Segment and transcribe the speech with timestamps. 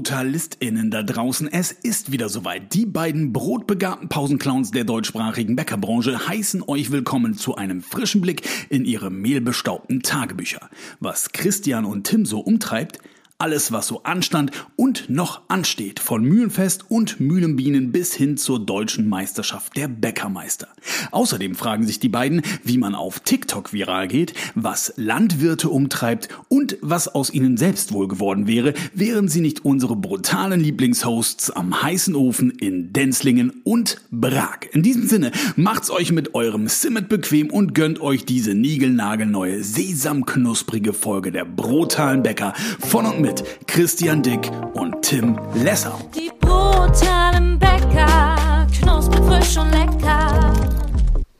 [0.00, 2.72] BrutalistInnen da draußen, es ist wieder soweit.
[2.72, 8.86] Die beiden brotbegabten Pausenclowns der deutschsprachigen Bäckerbranche heißen euch willkommen zu einem frischen Blick in
[8.86, 10.70] ihre mehlbestaubten Tagebücher.
[11.00, 12.98] Was Christian und Tim so umtreibt,
[13.40, 19.08] alles, was so anstand und noch ansteht, von Mühlenfest und Mühlenbienen bis hin zur deutschen
[19.08, 20.68] Meisterschaft der Bäckermeister.
[21.10, 26.76] Außerdem fragen sich die beiden, wie man auf TikTok viral geht, was Landwirte umtreibt und
[26.82, 32.14] was aus ihnen selbst wohl geworden wäre, wären sie nicht unsere brutalen Lieblingshosts am heißen
[32.14, 34.60] Ofen in Denzlingen und Prag.
[34.72, 40.92] In diesem Sinne, macht's euch mit eurem Simmet bequem und gönnt euch diese niegelnagelneue, sesamknusprige
[40.92, 45.96] Folge der brutalen Bäcker von und mit mit Christian Dick und Tim Lesser.
[46.16, 50.52] Die brutalen Bäcker, knusprig, frisch und lecker.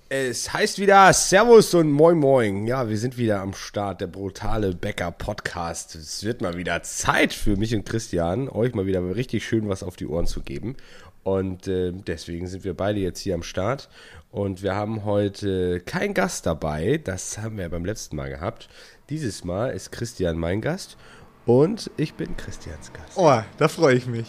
[0.08, 2.68] Es heißt wieder Servus und Moin Moin.
[2.68, 5.96] Ja, wir sind wieder am Start, der brutale Bäcker Podcast.
[5.96, 9.82] Es wird mal wieder Zeit für mich und Christian, euch mal wieder richtig schön was
[9.82, 10.76] auf die Ohren zu geben.
[11.24, 13.88] Und äh, deswegen sind wir beide jetzt hier am Start.
[14.30, 17.00] Und wir haben heute keinen Gast dabei.
[17.02, 18.68] Das haben wir beim letzten Mal gehabt.
[19.08, 20.96] Dieses Mal ist Christian mein Gast.
[21.46, 23.16] Und ich bin Christians Gast.
[23.16, 24.26] Oh, da freue ich mich.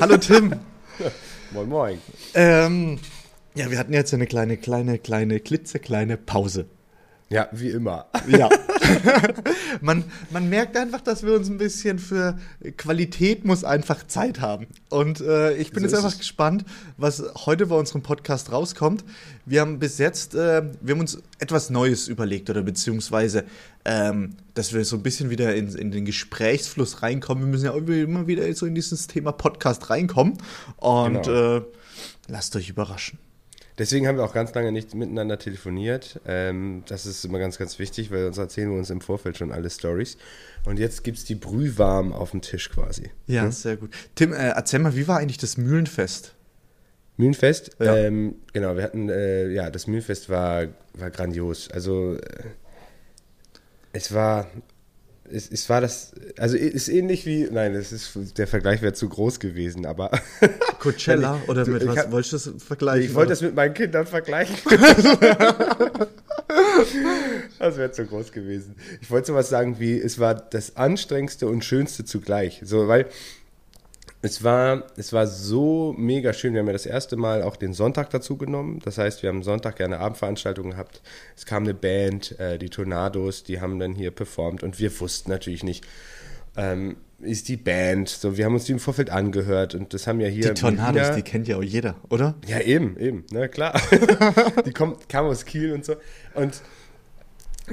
[0.00, 0.54] Hallo Tim.
[1.52, 1.98] moin, moin.
[2.34, 2.98] Ähm,
[3.54, 6.66] ja, wir hatten jetzt eine kleine, kleine, kleine, klitzekleine Pause.
[7.28, 8.06] Ja, wie immer.
[8.28, 8.48] Ja.
[9.80, 12.38] man, man merkt einfach, dass wir uns ein bisschen für
[12.76, 14.66] Qualität muss einfach Zeit haben.
[14.90, 16.18] Und äh, ich bin so jetzt einfach es.
[16.18, 16.64] gespannt,
[16.96, 19.04] was heute bei unserem Podcast rauskommt.
[19.46, 23.44] Wir haben bis jetzt, äh, wir haben uns etwas Neues überlegt oder beziehungsweise,
[23.84, 27.44] ähm, dass wir so ein bisschen wieder in, in den Gesprächsfluss reinkommen.
[27.44, 30.38] Wir müssen ja immer wieder so in dieses Thema Podcast reinkommen.
[30.76, 31.56] Und genau.
[31.56, 31.62] äh,
[32.28, 33.18] lasst euch überraschen.
[33.78, 36.20] Deswegen haben wir auch ganz lange nicht miteinander telefoniert.
[36.26, 39.50] Ähm, das ist immer ganz, ganz wichtig, weil sonst erzählen wir uns im Vorfeld schon
[39.50, 40.18] alle Stories.
[40.66, 43.10] Und jetzt gibt es die Brühwarm auf dem Tisch quasi.
[43.26, 43.52] Ja, hm?
[43.52, 43.90] sehr gut.
[44.14, 46.34] Tim, äh, erzähl mal, wie war eigentlich das Mühlenfest?
[47.16, 47.76] Mühlenfest?
[47.78, 47.96] Ja.
[47.96, 51.70] Ähm, genau, wir hatten, äh, ja, das Mühlenfest war, war grandios.
[51.70, 52.44] Also, äh,
[53.92, 54.48] es war
[55.32, 59.08] es, es war das, also ist ähnlich wie, nein, das ist, der Vergleich wäre zu
[59.08, 60.10] groß gewesen, aber.
[60.78, 63.08] Coachella oder mit was hab, wolltest du das vergleichen?
[63.08, 64.56] Ich wollte das mit meinen Kindern vergleichen.
[67.58, 68.74] das wäre zu groß gewesen.
[69.00, 72.60] Ich wollte sowas sagen wie, es war das anstrengendste und schönste zugleich.
[72.64, 73.06] So, weil
[74.24, 76.54] es war, es war so mega schön.
[76.54, 78.78] Wir haben ja das erste Mal auch den Sonntag dazu genommen.
[78.84, 81.02] Das heißt, wir haben Sonntag ja eine Abendveranstaltung gehabt.
[81.36, 85.30] Es kam eine Band, äh, die Tornados, die haben dann hier performt und wir wussten
[85.30, 85.84] natürlich nicht,
[86.56, 88.08] ähm, ist die Band.
[88.08, 90.54] So, wir haben uns die im Vorfeld angehört und das haben ja hier.
[90.54, 92.36] Die Tornados, wieder, die kennt ja auch jeder, oder?
[92.46, 93.80] Ja, eben, eben, na ne, klar.
[94.66, 95.96] die kommt, kam aus Kiel und so.
[96.34, 96.62] Und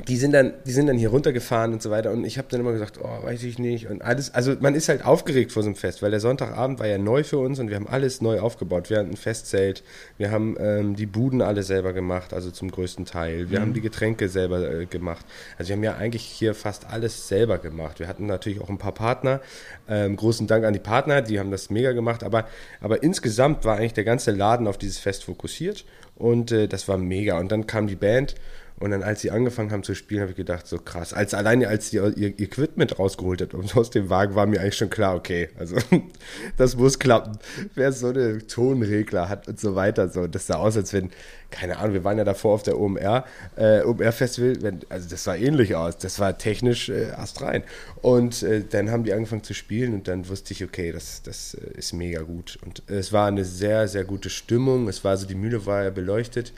[0.07, 2.11] die sind dann, die sind dann hier runtergefahren und so weiter.
[2.11, 3.89] Und ich habe dann immer gesagt, oh, weiß ich nicht.
[3.89, 6.85] Und alles, also man ist halt aufgeregt vor so einem Fest, weil der Sonntagabend war
[6.85, 8.91] ja neu für uns und wir haben alles neu aufgebaut.
[8.91, 9.83] Wir hatten ein Festzelt,
[10.17, 13.49] wir haben ähm, die Buden alle selber gemacht, also zum größten Teil.
[13.49, 13.63] Wir mhm.
[13.63, 15.25] haben die Getränke selber äh, gemacht.
[15.57, 17.99] Also wir haben ja eigentlich hier fast alles selber gemacht.
[17.99, 19.41] Wir hatten natürlich auch ein paar Partner.
[19.87, 22.23] Ähm, großen Dank an die Partner, die haben das mega gemacht.
[22.23, 22.47] Aber,
[22.79, 25.83] aber insgesamt war eigentlich der ganze Laden auf dieses Fest fokussiert
[26.15, 27.39] und äh, das war mega.
[27.39, 28.35] Und dann kam die Band
[28.79, 31.13] und dann, als sie angefangen haben zu spielen, habe ich gedacht, so krass.
[31.13, 34.89] Als alleine, als sie ihr, Equipment rausgeholt hat aus dem Wagen, war mir eigentlich schon
[34.89, 35.75] klar, okay, also
[36.57, 37.37] das muss klappen.
[37.75, 41.09] Wer so eine Tonregler hat und so weiter, so, das sah aus, als wenn,
[41.51, 43.25] keine Ahnung, wir waren ja davor auf der OMR,
[43.57, 45.97] äh, OMR Festival, wenn, also das sah ähnlich aus.
[45.97, 47.63] Das war technisch äh, astrein.
[48.01, 51.55] Und äh, dann haben die angefangen zu spielen und dann wusste ich, okay, das, das
[51.55, 52.57] äh, ist mega gut.
[52.65, 54.87] Und es war eine sehr, sehr gute Stimmung.
[54.87, 56.53] Es war so, die Mühle war ja beleuchtet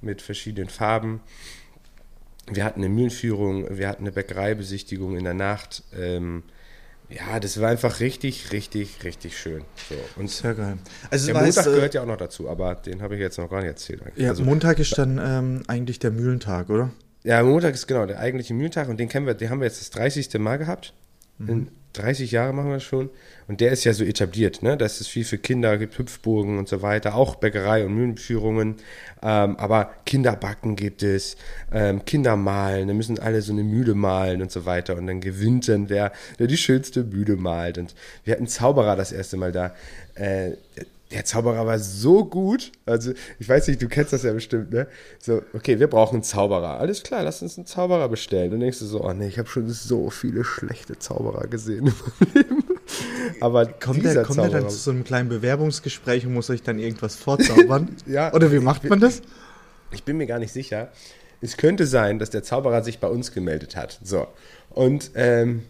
[0.00, 1.20] mit verschiedenen Farben.
[2.50, 5.84] Wir hatten eine Mühlenführung, wir hatten eine Bäckereibesichtigung in der Nacht.
[5.96, 6.42] Ähm,
[7.08, 9.64] ja, das war einfach richtig, richtig, richtig schön.
[9.88, 9.96] So.
[10.16, 10.78] Und Sehr geil.
[11.10, 13.50] Also der Montag äh, gehört ja auch noch dazu, aber den habe ich jetzt noch
[13.50, 14.02] gar nicht erzählt.
[14.02, 14.24] Eigentlich.
[14.24, 16.90] Ja, also, Montag ist dann ähm, eigentlich der Mühlentag, oder?
[17.24, 19.80] Ja, Montag ist genau der eigentliche Mühlentag und den kennen wir, den haben wir jetzt
[19.80, 20.38] das 30.
[20.38, 20.94] Mal gehabt.
[21.38, 21.68] Mhm.
[21.94, 23.10] 30 Jahre machen wir das schon.
[23.48, 24.76] Und der ist ja so etabliert, ne?
[24.76, 28.76] Das ist viel für Kinder, gibt Hüpfburgen und so weiter, auch Bäckerei und Mühlenführungen.
[29.22, 31.36] Ähm, aber Kinderbacken gibt es,
[31.72, 34.96] ähm, Kinder malen, da müssen alle so eine Mühle malen und so weiter.
[34.96, 37.76] Und dann gewinnt dann der, der die schönste Mühle malt.
[37.76, 37.94] Und
[38.24, 39.74] wir hatten Zauberer das erste Mal da.
[40.14, 40.52] Äh,
[41.10, 42.70] der Zauberer war so gut.
[42.86, 44.86] Also, ich weiß nicht, du kennst das ja bestimmt, ne?
[45.18, 46.78] So, okay, wir brauchen einen Zauberer.
[46.78, 48.52] Alles klar, lass uns einen Zauberer bestellen.
[48.52, 51.94] Und denkst du so, oh nee, ich habe schon so viele schlechte Zauberer gesehen in
[51.94, 52.64] meinem Leben.
[53.40, 56.78] Aber kommt der, kommt der dann zu so einem kleinen Bewerbungsgespräch und muss euch dann
[56.78, 57.96] irgendwas vorzaubern?
[58.06, 58.32] ja.
[58.32, 59.22] Oder wie macht man das?
[59.90, 60.92] Ich bin mir gar nicht sicher.
[61.40, 63.98] Es könnte sein, dass der Zauberer sich bei uns gemeldet hat.
[64.04, 64.28] So.
[64.70, 65.62] Und ähm,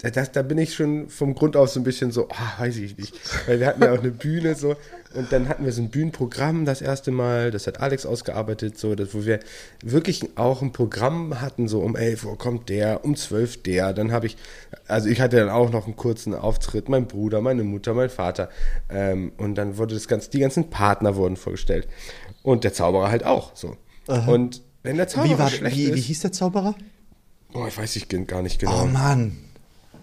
[0.00, 2.76] da, da, da bin ich schon vom Grund auf so ein bisschen so, ah, weiß
[2.76, 3.14] ich nicht.
[3.46, 4.76] Weil wir hatten ja auch eine Bühne so
[5.14, 8.94] und dann hatten wir so ein Bühnenprogramm das erste Mal, das hat Alex ausgearbeitet, so,
[8.94, 9.40] das, wo wir
[9.82, 14.12] wirklich auch ein Programm hatten, so um 11 Uhr kommt der, um 12 der, dann
[14.12, 14.36] habe ich,
[14.86, 18.50] also ich hatte dann auch noch einen kurzen Auftritt, mein Bruder, meine Mutter, mein Vater
[18.90, 21.88] ähm, und dann wurde das ganze, die ganzen Partner wurden vorgestellt
[22.44, 23.76] und der Zauberer halt auch, so.
[24.06, 24.30] Aha.
[24.30, 26.76] Und wenn der Zauberer Wie, war, schlecht wie, ist, wie hieß der Zauberer?
[27.52, 28.84] oh, ich weiß ich gar nicht genau.
[28.84, 29.47] Oh Mann.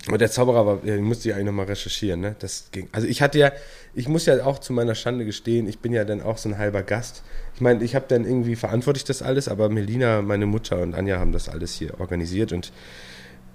[0.08, 2.36] Aber der Zauberer war, ja, musste ich eigentlich nochmal recherchieren, ne?
[2.40, 2.88] Das ging.
[2.92, 3.52] Also ich hatte ja,
[3.96, 6.58] ich muss ja auch zu meiner Schande gestehen, ich bin ja dann auch so ein
[6.58, 7.24] halber Gast.
[7.56, 10.94] Ich meine, ich habe dann irgendwie verantworte ich das alles, aber Melina, meine Mutter und
[10.94, 12.72] Anja haben das alles hier organisiert und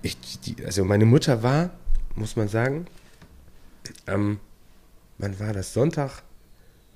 [0.03, 1.71] ich, die, also meine Mutter war,
[2.17, 2.87] muss man sagen,
[4.07, 4.41] am,
[5.19, 5.73] wann war das?
[5.73, 6.23] Sonntag?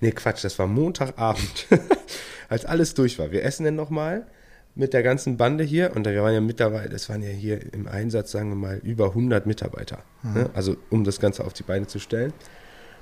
[0.01, 1.67] Nee, Quatsch, das war Montagabend,
[2.49, 3.31] als alles durch war.
[3.31, 4.27] Wir essen dann nochmal
[4.77, 7.87] mit der ganzen Bande hier und wir waren ja mittlerweile, es waren ja hier im
[7.87, 9.99] Einsatz, sagen wir mal, über 100 Mitarbeiter.
[10.23, 10.51] Ne?
[10.55, 12.33] Also um das Ganze auf die Beine zu stellen.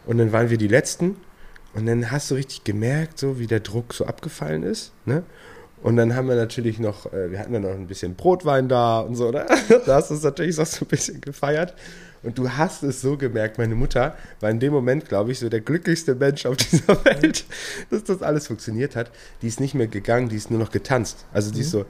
[0.05, 1.17] Und dann waren wir die Letzten
[1.75, 4.93] und dann hast du richtig gemerkt, so wie der Druck so abgefallen ist.
[5.07, 5.23] Ne?
[5.83, 9.01] Und dann haben wir natürlich noch, äh, wir hatten ja noch ein bisschen Brotwein da
[9.01, 9.47] und so, ne?
[9.87, 11.75] Da hast du es natürlich auch so ein bisschen gefeiert.
[12.23, 15.49] Und du hast es so gemerkt, meine Mutter war in dem Moment, glaube ich, so
[15.49, 17.45] der glücklichste Mensch auf dieser Welt,
[17.91, 19.11] dass das alles funktioniert hat.
[19.43, 21.25] Die ist nicht mehr gegangen, die ist nur noch getanzt.
[21.33, 21.85] Also die ist so,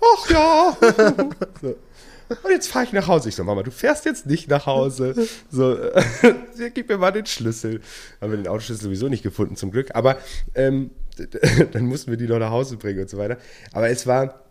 [0.00, 0.76] ach ja.
[1.60, 1.76] so.
[2.28, 3.28] Und jetzt fahre ich nach Hause.
[3.28, 5.14] Ich so, Mama, du fährst jetzt nicht nach Hause.
[5.50, 5.76] So,
[6.74, 7.80] gib mir mal den Schlüssel.
[8.20, 9.94] Haben wir den Autoschlüssel sowieso nicht gefunden, zum Glück.
[9.94, 10.16] Aber
[10.54, 10.90] ähm,
[11.72, 13.36] dann mussten wir die noch nach Hause bringen und so weiter.
[13.72, 14.43] Aber es war,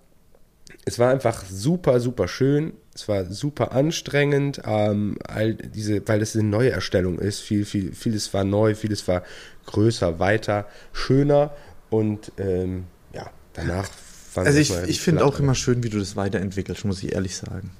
[0.85, 2.73] es war einfach super, super schön.
[2.95, 7.39] Es war super anstrengend, ähm, all diese, weil es eine neue Erstellung ist.
[7.39, 9.23] Viel, viel, vieles war neu, vieles war
[9.65, 11.55] größer, weiter, schöner
[11.89, 13.89] und ähm, ja, danach
[14.31, 17.35] fand Also ich, ich finde auch immer schön, wie du das weiterentwickelst, muss ich ehrlich
[17.35, 17.71] sagen.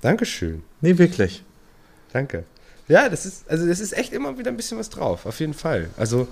[0.00, 0.62] Dankeschön.
[0.80, 1.44] Nee, wirklich.
[2.12, 2.44] Danke.
[2.88, 5.54] Ja, das ist, also das ist echt immer wieder ein bisschen was drauf, auf jeden
[5.54, 5.90] Fall.
[5.98, 6.26] Also,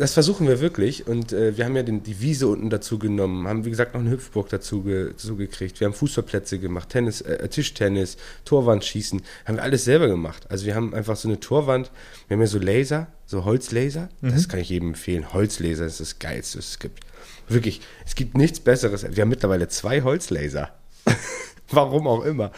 [0.00, 1.06] das versuchen wir wirklich.
[1.06, 4.00] Und äh, wir haben ja den, die Wiese unten dazu genommen, haben wie gesagt noch
[4.00, 5.78] eine Hüpfburg dazu, ge, dazu gekriegt.
[5.78, 8.16] Wir haben Fußballplätze gemacht, Tennis, äh, Tischtennis,
[8.46, 10.46] Torwandschießen, haben wir alles selber gemacht.
[10.48, 11.90] Also wir haben einfach so eine Torwand,
[12.28, 14.08] wir haben ja so Laser, so Holzlaser.
[14.22, 15.32] Das kann ich jedem empfehlen.
[15.34, 17.04] Holzlaser ist das Geilste, was es gibt.
[17.48, 19.04] Wirklich, es gibt nichts Besseres.
[19.14, 20.70] Wir haben mittlerweile zwei Holzlaser.
[21.70, 22.52] Warum auch immer.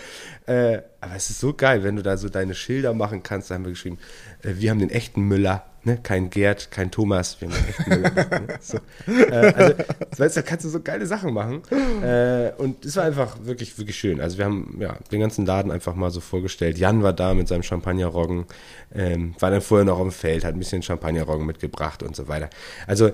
[0.47, 3.51] Äh, aber es ist so geil, wenn du da so deine Schilder machen kannst.
[3.51, 3.99] Da haben wir geschrieben,
[4.43, 5.99] äh, wir haben den echten Müller, ne?
[6.03, 8.11] kein Gerd, kein Thomas, wir haben echten Müller.
[8.11, 8.47] ne?
[8.61, 8.79] so.
[9.07, 9.75] äh, also,
[10.11, 11.63] das weißt, da kannst du so geile Sachen machen.
[12.03, 14.21] Äh, und es war einfach wirklich, wirklich schön.
[14.21, 16.79] Also wir haben ja, den ganzen Laden einfach mal so vorgestellt.
[16.79, 18.47] Jan war da mit seinem Champagnerroggen,
[18.95, 22.51] ähm, war dann vorher noch am Feld, hat ein bisschen Champagnerroggen mitgebracht und so weiter.
[22.87, 23.13] Also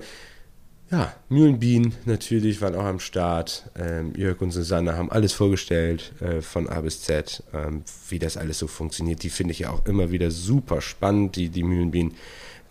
[0.90, 3.70] ja, Mühlenbienen natürlich waren auch am Start.
[3.78, 8.38] Ähm, Jörg und Susanne haben alles vorgestellt, äh, von A bis Z, ähm, wie das
[8.38, 9.22] alles so funktioniert.
[9.22, 12.14] Die finde ich ja auch immer wieder super spannend, die, die Mühlenbienen,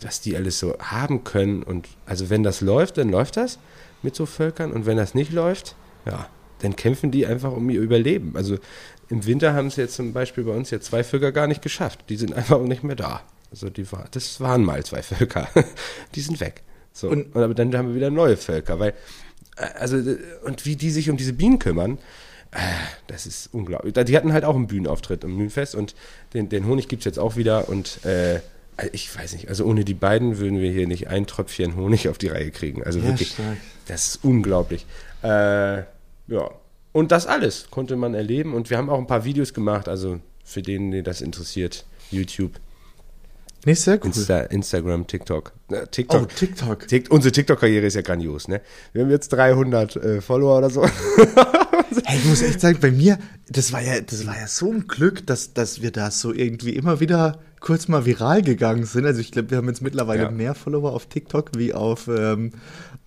[0.01, 1.63] was die alles so haben können.
[1.63, 3.59] Und also wenn das läuft, dann läuft das
[4.03, 4.71] mit so Völkern.
[4.71, 6.27] Und wenn das nicht läuft, ja,
[6.59, 8.35] dann kämpfen die einfach um ihr Überleben.
[8.35, 8.57] Also
[9.09, 12.05] im Winter haben es jetzt zum Beispiel bei uns ja zwei Völker gar nicht geschafft.
[12.09, 13.21] Die sind einfach nicht mehr da.
[13.51, 15.47] Also die war, das waren mal zwei Völker.
[16.15, 16.63] die sind weg.
[16.93, 17.09] So.
[17.09, 18.93] Und, Und- aber dann haben wir wieder neue Völker, weil,
[19.55, 19.97] äh, also,
[20.43, 21.97] und wie die sich um diese Bienen kümmern,
[22.51, 22.57] äh,
[23.07, 23.93] das ist unglaublich.
[23.93, 25.95] Die hatten halt auch einen Bühnenauftritt im Mühlenfest und
[26.33, 28.41] den, den Honig gibt es jetzt auch wieder und äh,
[28.91, 32.17] ich weiß nicht, also ohne die beiden würden wir hier nicht ein Tröpfchen Honig auf
[32.17, 32.83] die Reihe kriegen.
[32.83, 33.57] Also Ja, wirklich, stark.
[33.87, 34.85] das ist unglaublich.
[35.23, 36.49] Äh, ja,
[36.91, 40.19] und das alles konnte man erleben und wir haben auch ein paar Videos gemacht, also
[40.43, 42.53] für den, den das interessiert, YouTube,
[43.65, 44.05] Nee, sehr cool.
[44.05, 45.51] Insta, Instagram, TikTok.
[45.71, 46.21] Äh, TikTok.
[46.21, 46.87] Oh, TikTok.
[46.87, 48.61] Tik- unsere TikTok-Karriere ist ja grandios, ne?
[48.93, 50.85] Wir haben jetzt 300 äh, Follower oder so.
[52.05, 53.17] Hey, ich muss echt sagen, bei mir,
[53.49, 56.71] das war ja, das war ja so ein Glück, dass, dass wir da so irgendwie
[56.75, 59.05] immer wieder kurz mal viral gegangen sind.
[59.05, 60.31] Also ich glaube, wir haben jetzt mittlerweile Ja.
[60.31, 62.07] mehr Follower auf TikTok wie auf.
[62.07, 62.51] Ähm,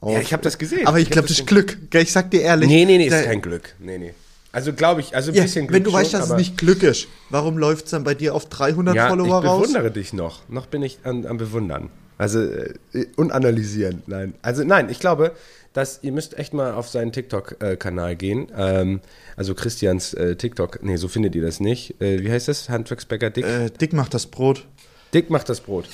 [0.01, 0.87] auf Ja, ich hab das gesehen.
[0.87, 1.79] Aber ich, Ich glaube, das ist Glück.
[1.95, 2.69] Ich sag dir ehrlich.
[2.69, 3.75] nee, nee, nee, ist kein Glück.
[3.79, 4.15] Nee, nee.
[4.53, 6.57] Also glaube ich, also ein Ja, bisschen Glück wenn du weißt, schon, dass es nicht
[6.59, 9.61] Glück ist, warum läuft es dann bei dir auf 300 ja, Follower ich raus?
[9.63, 10.49] bewundere dich noch.
[10.49, 11.91] Noch bin ich am Bewundern.
[12.19, 12.75] Also, äh,
[13.17, 14.03] und analysieren.
[14.09, 14.35] Nein.
[14.43, 15.33] Also, nein, ich glaube,
[15.73, 18.51] dass ihr müsst echt mal auf seinen TikTok-Kanal gehen.
[18.57, 19.01] Ähm,
[19.37, 22.01] also Christians äh, TikTok, nee, so findet ihr das nicht.
[22.01, 22.69] Äh, wie heißt das?
[22.69, 23.45] Handwerksbäcker Dick?
[23.45, 24.67] Äh, Dick macht das Brot.
[25.15, 25.87] Dick macht das Brot,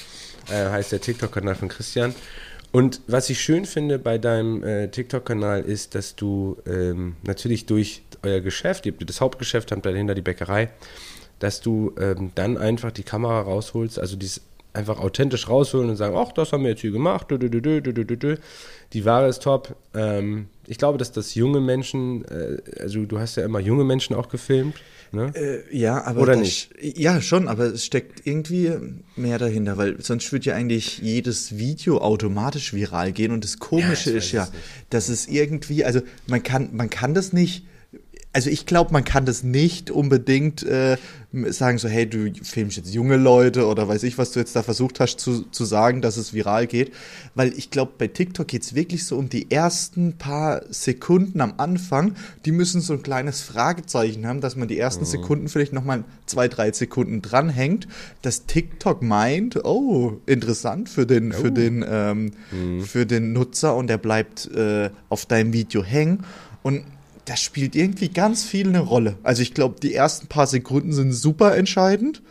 [0.51, 2.15] äh, heißt der TikTok-Kanal von Christian.
[2.73, 8.03] Und was ich schön finde bei deinem äh, TikTok-Kanal ist, dass du ähm, natürlich durch
[8.23, 10.71] euer Geschäft, ihr habt das Hauptgeschäft, habt dahinter die Bäckerei,
[11.39, 14.43] dass du ähm, dann einfach die Kamera rausholst, also dies
[14.75, 17.81] einfach authentisch rausholen und sagen, ach, das haben wir jetzt hier gemacht, dü, dü, dü,
[17.81, 18.37] dü, dü, dü, dü.
[18.97, 23.37] Die Ware ist top, ähm, ich glaube, dass das junge Menschen, äh, also du hast
[23.37, 24.75] ja immer junge Menschen auch gefilmt.
[25.13, 25.31] Ne?
[25.35, 26.71] Äh, ja, aber Oder das- nicht?
[26.81, 28.73] Ja, schon, aber es steckt irgendwie
[29.15, 34.11] mehr dahinter, weil sonst würde ja eigentlich jedes Video automatisch viral gehen und das Komische
[34.13, 34.49] Ja, ist ja,
[34.91, 37.65] dass es irgendwie, also man kann, man kann das nicht.
[38.37, 40.99] Also ich glaube, man kann das nicht unbedingt äh,
[41.33, 44.63] sagen, so, hey, du filmst jetzt junge Leute oder weiß ich, was du jetzt da
[44.63, 46.93] versucht hast zu, zu sagen, dass es viral geht.
[47.35, 51.55] Weil ich glaube, bei TikTok geht es wirklich so um die ersten paar Sekunden am
[51.57, 52.15] Anfang.
[52.45, 56.47] Die müssen so ein kleines Fragezeichen haben, dass man die ersten Sekunden vielleicht nochmal zwei,
[56.47, 57.89] drei Sekunden dranhängt,
[58.21, 62.33] dass TikTok meint, oh, interessant für den, für den, ähm,
[62.85, 66.23] für den Nutzer und der bleibt äh, auf deinem Video hängen.
[66.63, 66.83] Und
[67.27, 69.19] das spielt irgendwie ganz viel eine Rolle.
[69.23, 72.23] Also ich glaube, die ersten paar Sekunden sind super entscheidend.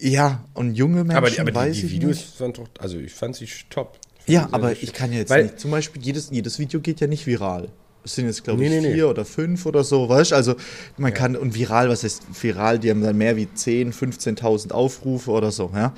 [0.00, 2.40] Ja, und junge Menschen aber die, aber weiß die, die ich Videos nicht.
[2.40, 3.98] waren doch, also ich fand sie top.
[4.26, 5.60] Ja, Sehr, aber ich kann ja jetzt Weil- nicht.
[5.60, 7.68] Zum Beispiel, jedes, jedes Video geht ja nicht viral.
[8.04, 8.94] Es sind jetzt, glaube Nee, ich, nee, nee.
[8.94, 10.34] vier oder fünf oder so, weißt du?
[10.36, 10.54] Also
[10.96, 12.78] man kann, und viral, was heißt viral?
[12.78, 15.92] Die haben dann mehr wie 10, 15.000 Aufrufe oder so, ja.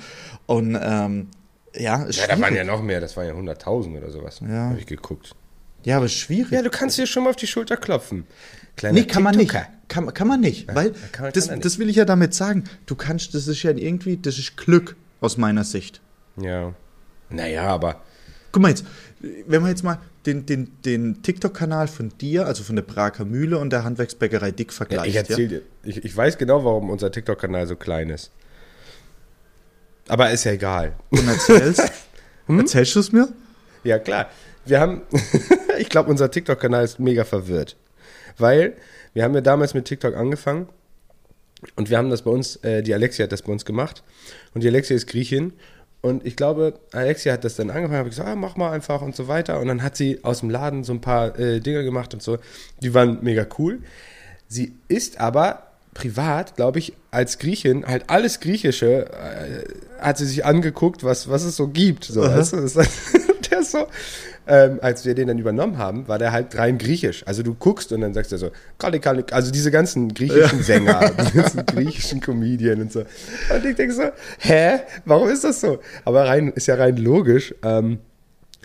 [0.47, 1.27] Und ähm,
[1.75, 4.39] ja, Ja, da waren ja noch mehr, das waren ja 100.000 oder sowas.
[4.41, 4.69] Ja.
[4.69, 5.35] Habe ich geguckt.
[5.83, 6.51] Ja, aber ist schwierig.
[6.51, 8.25] Ja, du kannst dir schon mal auf die Schulter klopfen.
[8.75, 9.51] Kleiner Nee, kann man nicht.
[9.51, 9.73] TikToker.
[9.87, 11.65] Kann, kann man nicht, weil kann das, kann er nicht.
[11.65, 12.65] das will ich ja damit sagen.
[12.85, 15.99] Du kannst, das ist ja irgendwie, das ist Glück aus meiner Sicht.
[16.37, 16.73] Ja.
[17.29, 18.01] Naja, aber
[18.51, 18.83] Guck mal jetzt,
[19.47, 23.59] wenn man jetzt mal den, den, den TikTok-Kanal von dir, also von der Prager Mühle
[23.59, 25.07] und der Handwerksbäckerei Dick ja, vergleicht.
[25.07, 28.31] ich Ja, erzähl dir, ich, ich weiß genau, warum unser TikTok-Kanal so klein ist.
[30.07, 30.93] Aber ist ja egal.
[31.11, 31.91] Und erzählst,
[32.47, 32.59] Hm?
[32.59, 33.29] erzählst du es mir?
[33.83, 34.29] Ja, klar.
[34.65, 35.01] Wir haben,
[35.79, 37.75] ich glaube, unser TikTok-Kanal ist mega verwirrt.
[38.37, 38.73] Weil
[39.13, 40.67] wir haben ja damals mit TikTok angefangen
[41.75, 44.03] und wir haben das bei uns, äh, die Alexia hat das bei uns gemacht
[44.53, 45.53] und die Alexia ist Griechin
[46.01, 49.15] und ich glaube, Alexia hat das dann angefangen, habe gesagt, ah, mach mal einfach und
[49.15, 52.13] so weiter und dann hat sie aus dem Laden so ein paar äh, Dinge gemacht
[52.13, 52.37] und so,
[52.81, 53.79] die waren mega cool.
[54.47, 59.65] Sie ist aber privat, glaube ich, als Griechin halt alles Griechische äh,
[59.99, 62.05] hat sie sich angeguckt, was, was es so gibt.
[62.05, 62.61] So, weißt du?
[62.61, 62.75] das
[63.59, 63.87] ist so,
[64.47, 67.23] ähm, als wir den dann übernommen haben, war der halt rein griechisch.
[67.27, 71.65] Also du guckst und dann sagst du so, also diese ganzen griechischen Sänger, die ganzen
[71.65, 73.01] griechischen Comedian und so.
[73.01, 74.03] Und ich denke so,
[74.39, 75.79] hä, warum ist das so?
[76.05, 77.53] Aber rein, ist ja rein logisch.
[77.63, 77.99] Ähm,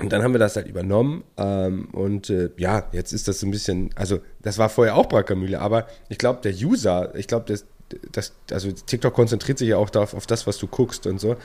[0.00, 3.46] und dann haben wir das halt übernommen ähm, und äh, ja, jetzt ist das so
[3.46, 7.44] ein bisschen, also das war vorher auch Brackamühle, aber ich glaube, der User, ich glaube,
[7.46, 7.64] das,
[8.10, 11.36] das, also TikTok konzentriert sich ja auch darauf, auf das, was du guckst und so.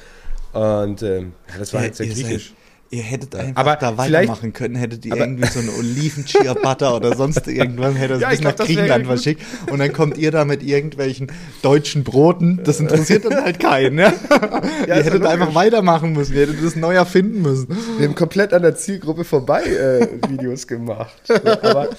[0.54, 2.48] Und ähm, ja, das war halt sehr griechisch.
[2.48, 2.56] seid,
[2.92, 7.48] ihr hättet einfach Aber da weitermachen können, hättet ihr irgendwie so einen Oliven-Chia-Butter oder sonst
[7.48, 9.42] irgendwann hättet ihr Ja, bis nach glaub, wäre Griechenland verschickt
[9.72, 11.32] und dann kommt ihr da mit irgendwelchen
[11.62, 14.14] deutschen Broten, das interessiert dann halt keinen, ja?
[14.88, 17.68] ihr hättet einfach weitermachen müssen, ihr hättet das neu erfinden müssen.
[17.98, 21.22] Wir haben komplett an der Zielgruppe vorbei äh, Videos gemacht.
[21.62, 21.90] aber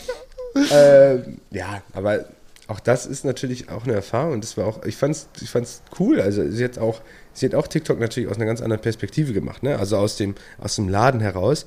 [0.55, 1.19] äh,
[1.51, 2.25] ja, aber
[2.71, 5.83] auch das ist natürlich auch eine Erfahrung und das war auch, ich fand's, ich fand's
[5.99, 6.21] cool.
[6.21, 7.01] Also sie hat auch,
[7.33, 9.79] sie hat auch TikTok natürlich aus einer ganz anderen Perspektive gemacht, ne?
[9.79, 11.67] Also aus dem, aus dem Laden heraus.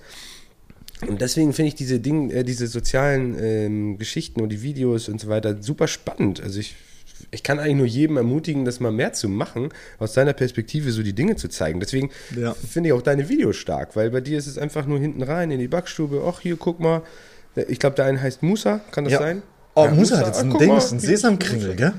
[1.07, 5.19] Und deswegen finde ich diese Dinge, äh, diese sozialen ähm, Geschichten und die Videos und
[5.19, 6.41] so weiter super spannend.
[6.41, 6.75] Also ich,
[7.31, 9.69] ich kann eigentlich nur jedem ermutigen, das mal mehr zu machen,
[9.99, 11.81] aus seiner Perspektive so die Dinge zu zeigen.
[11.81, 12.53] Deswegen Ja.
[12.53, 15.51] finde ich auch deine Videos stark, weil bei dir ist es einfach nur hinten rein
[15.51, 16.23] in die Backstube.
[16.25, 17.01] Ach, hier, guck mal.
[17.67, 19.19] Ich glaube, der eine heißt Musa, kann das Ja.
[19.19, 19.43] sein?
[19.75, 21.93] Oh, Ja, Musa hat jetzt ein Ding, ist ein Sesamkringel, gell?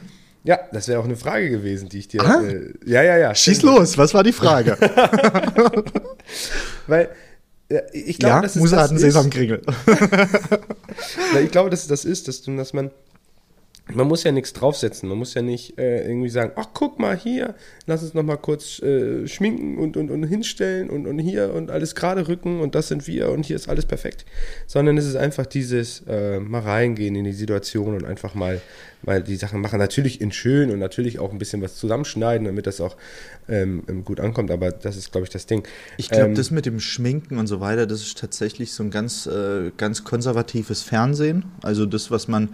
[0.45, 2.23] Ja, das wäre auch eine Frage gewesen, die ich dir.
[2.23, 2.43] Ah.
[2.43, 3.35] Äh, ja, ja, ja.
[3.35, 4.77] Schieß los, was war die Frage?
[6.87, 7.09] Weil
[7.93, 9.03] ich glaube, ja, dass es Musa das hat einen ist.
[9.05, 9.63] Sesamkringel.
[11.43, 12.91] Ich glaube, dass das ist, dass man.
[13.93, 15.11] Man muss ja nichts draufsetzen.
[15.11, 17.55] Man muss ja nicht äh, irgendwie sagen, ach, guck mal hier,
[17.87, 21.71] lass uns noch mal kurz äh, schminken und, und, und hinstellen und, und hier und
[21.71, 24.25] alles gerade rücken und das sind wir und hier ist alles perfekt.
[24.67, 28.63] Sondern es ist einfach dieses äh, mal reingehen in die Situation und einfach mal,
[29.03, 29.79] mal die Sachen machen.
[29.79, 32.97] Natürlich in schön und natürlich auch ein bisschen was zusammenschneiden, damit das auch
[33.51, 34.51] ähm, gut ankommt.
[34.51, 35.63] Aber das ist, glaube ich, das Ding.
[35.99, 38.91] Ich glaube, Ähm, das mit dem Schminken und so weiter, das ist tatsächlich so ein
[38.91, 41.45] ganz, äh, ganz konservatives Fernsehen.
[41.63, 42.49] Also das, was man,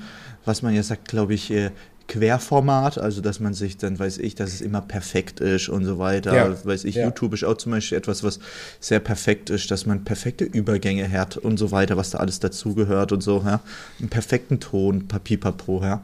[0.45, 1.71] was man ja sagt, glaube ich, äh,
[2.11, 5.99] Querformat, also dass man sich dann, weiß ich, dass es immer perfekt ist und so
[5.99, 6.35] weiter.
[6.35, 6.65] Ja.
[6.65, 7.05] Weiß ich, Ja.
[7.05, 8.41] YouTube ist auch zum Beispiel etwas, was
[8.81, 13.13] sehr perfekt ist, dass man perfekte Übergänge hat und so weiter, was da alles dazugehört
[13.13, 13.61] und so, ja.
[14.01, 16.03] Einen perfekten Ton, Papipapo, ja.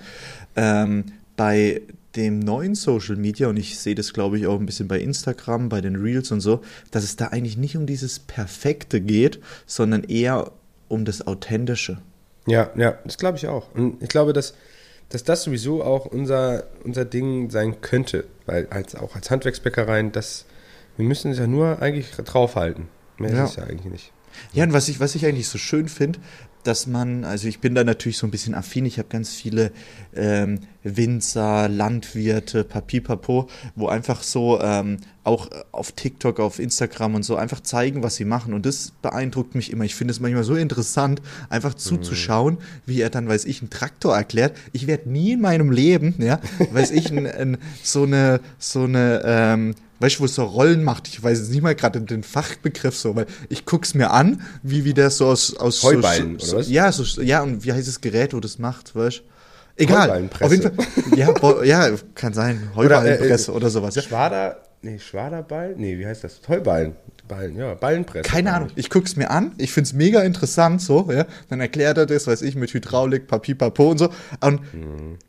[0.55, 1.83] Ähm, bei
[2.15, 5.69] dem neuen Social Media, und ich sehe das, glaube ich, auch ein bisschen bei Instagram,
[5.69, 6.63] bei den Reels und so,
[6.93, 10.53] dass es da eigentlich nicht um dieses Perfekte geht, sondern eher
[10.89, 11.99] um das Authentische.
[12.47, 13.73] Ja, ja, das glaube ich auch.
[13.75, 14.55] Und ich glaube, dass,
[15.09, 20.47] dass das sowieso auch unser, unser Ding sein könnte, weil als, auch als Handwerksbäckereien, das,
[20.97, 22.89] wir müssen es ja nur eigentlich draufhalten.
[23.19, 23.45] Mehr Ja.
[23.45, 24.13] ist es ja eigentlich nicht.
[24.53, 26.19] Ja, und was ich, was ich eigentlich so schön finde,
[26.67, 29.73] dass man, also ich bin da natürlich so ein bisschen affin, ich habe ganz viele
[30.15, 37.37] ähm, Winzer, Landwirte, Papipapo, wo einfach so ähm, auch auf TikTok, auf Instagram und so
[37.37, 38.55] einfach zeigen, was sie machen.
[38.55, 39.85] Und das beeindruckt mich immer.
[39.85, 44.17] Ich finde es manchmal so interessant, einfach zuzuschauen, wie er dann, weiß ich, einen Traktor
[44.17, 44.57] erklärt.
[44.73, 46.41] Ich werde nie in meinem Leben, ja,
[46.73, 50.85] weiß ich, ein, ein, so eine, so eine, ähm, weißt du, wo es so Rollen
[50.85, 51.09] macht.
[51.09, 54.85] Ich weiß jetzt nicht mal gerade den Fachbegriff so, weil ich guck's mir an, wie,
[54.85, 56.69] wie der so aus, aus Heuballen, so, oder was?
[56.69, 59.23] Ja, so, ja, und wie heißt das Gerät, wo das macht, weißt du?
[59.77, 60.29] Egal.
[60.41, 60.87] Auf jeden Fall.
[61.17, 62.71] Ja, bo, ja, kann sein.
[62.75, 63.95] Heuballenpresse oder, äh, sowas.
[63.95, 64.03] Ja.
[64.03, 65.75] Schwader, nee, Schwaderball?
[65.77, 66.41] Nee, wie heißt das?
[66.49, 66.97] Heuballen.
[67.29, 68.23] Ballen, ja, Ballenpresse.
[68.23, 68.71] Keine Ahnung.
[68.77, 69.53] Ich guck's mir an.
[69.59, 71.09] Ich find's mega interessant so.
[71.11, 71.27] Ja.
[71.49, 74.11] Dann erklärt er das, weiß ich, mit Hydraulik, Papipapo und so.
[74.41, 74.61] Und,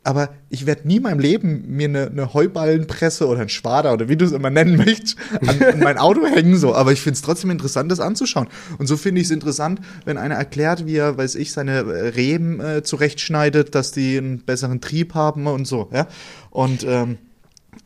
[0.04, 4.08] Aber ich werde nie in meinem Leben mir eine, eine Heuballenpresse oder ein Schwader oder
[4.08, 6.74] wie du es immer nennen möchtest, an, an mein Auto hängen so.
[6.74, 8.48] Aber ich find's trotzdem interessant, das anzuschauen.
[8.78, 12.08] Und so finde ich es interessant, wenn einer erklärt, wie er, weiß ich, seine äh,
[12.08, 15.88] Reben äh, zurechtschneidet, dass die einen besseren Trieb haben und so.
[15.92, 16.06] Ja.
[16.50, 17.18] Und ähm,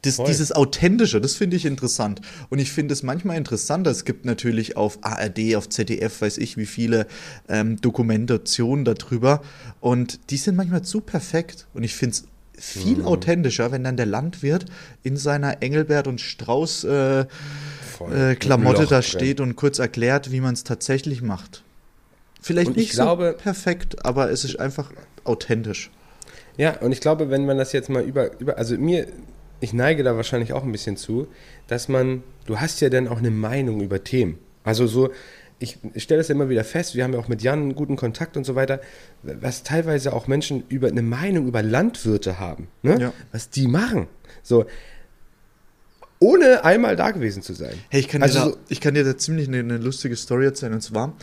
[0.02, 2.20] das, dieses Authentische, das finde ich interessant.
[2.50, 3.90] Und ich finde es manchmal interessanter.
[3.90, 7.06] Es gibt natürlich auf ARD, auf ZDF, weiß ich, wie viele
[7.48, 9.42] ähm, Dokumentationen darüber.
[9.80, 11.66] Und die sind manchmal zu perfekt.
[11.74, 12.24] Und ich finde es
[12.58, 13.06] viel Mhm.
[13.06, 14.66] authentischer, wenn dann der Landwirt
[15.02, 20.54] in seiner Engelbert und Strauß äh, äh, Klamotte da steht und kurz erklärt, wie man
[20.54, 21.62] es tatsächlich macht.
[22.40, 24.90] Vielleicht Und ich nicht glaube- so perfekt, aber es ist einfach
[25.24, 25.90] authentisch.
[26.56, 29.06] Ja, und ich glaube, wenn man das jetzt mal über, über, also mir,
[29.62, 31.28] ich neige da wahrscheinlich auch ein bisschen zu,
[31.68, 34.38] dass man, du hast ja dann auch eine Meinung über Themen.
[34.64, 35.12] Also so,
[35.60, 37.94] ich, stelle das ja immer wieder fest, wir haben ja auch mit Jan einen guten
[37.94, 38.80] Kontakt und so weiter,
[39.22, 43.00] was teilweise auch Menschen über eine Meinung über Landwirte haben, ne?
[43.00, 43.12] Ja.
[43.30, 44.08] was die machen.
[44.42, 44.66] So,
[46.18, 47.74] ohne einmal da gewesen zu sein.
[47.88, 50.44] Hey, ich kann, Also dir, da, ich kann dir da ziemlich eine, eine lustige Story
[50.44, 50.72] erzählen.
[50.72, 51.16] Und zwar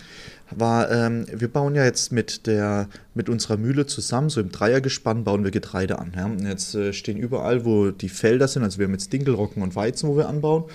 [0.52, 5.24] war, ähm, wir bauen ja jetzt mit der, mit unserer Mühle zusammen, so im Dreiergespann
[5.24, 6.14] bauen wir Getreide an.
[6.16, 6.26] Ja?
[6.26, 9.76] Und jetzt äh, stehen überall, wo die Felder sind, also wir haben jetzt Dinkelrocken und
[9.76, 10.66] Weizen, wo wir anbauen.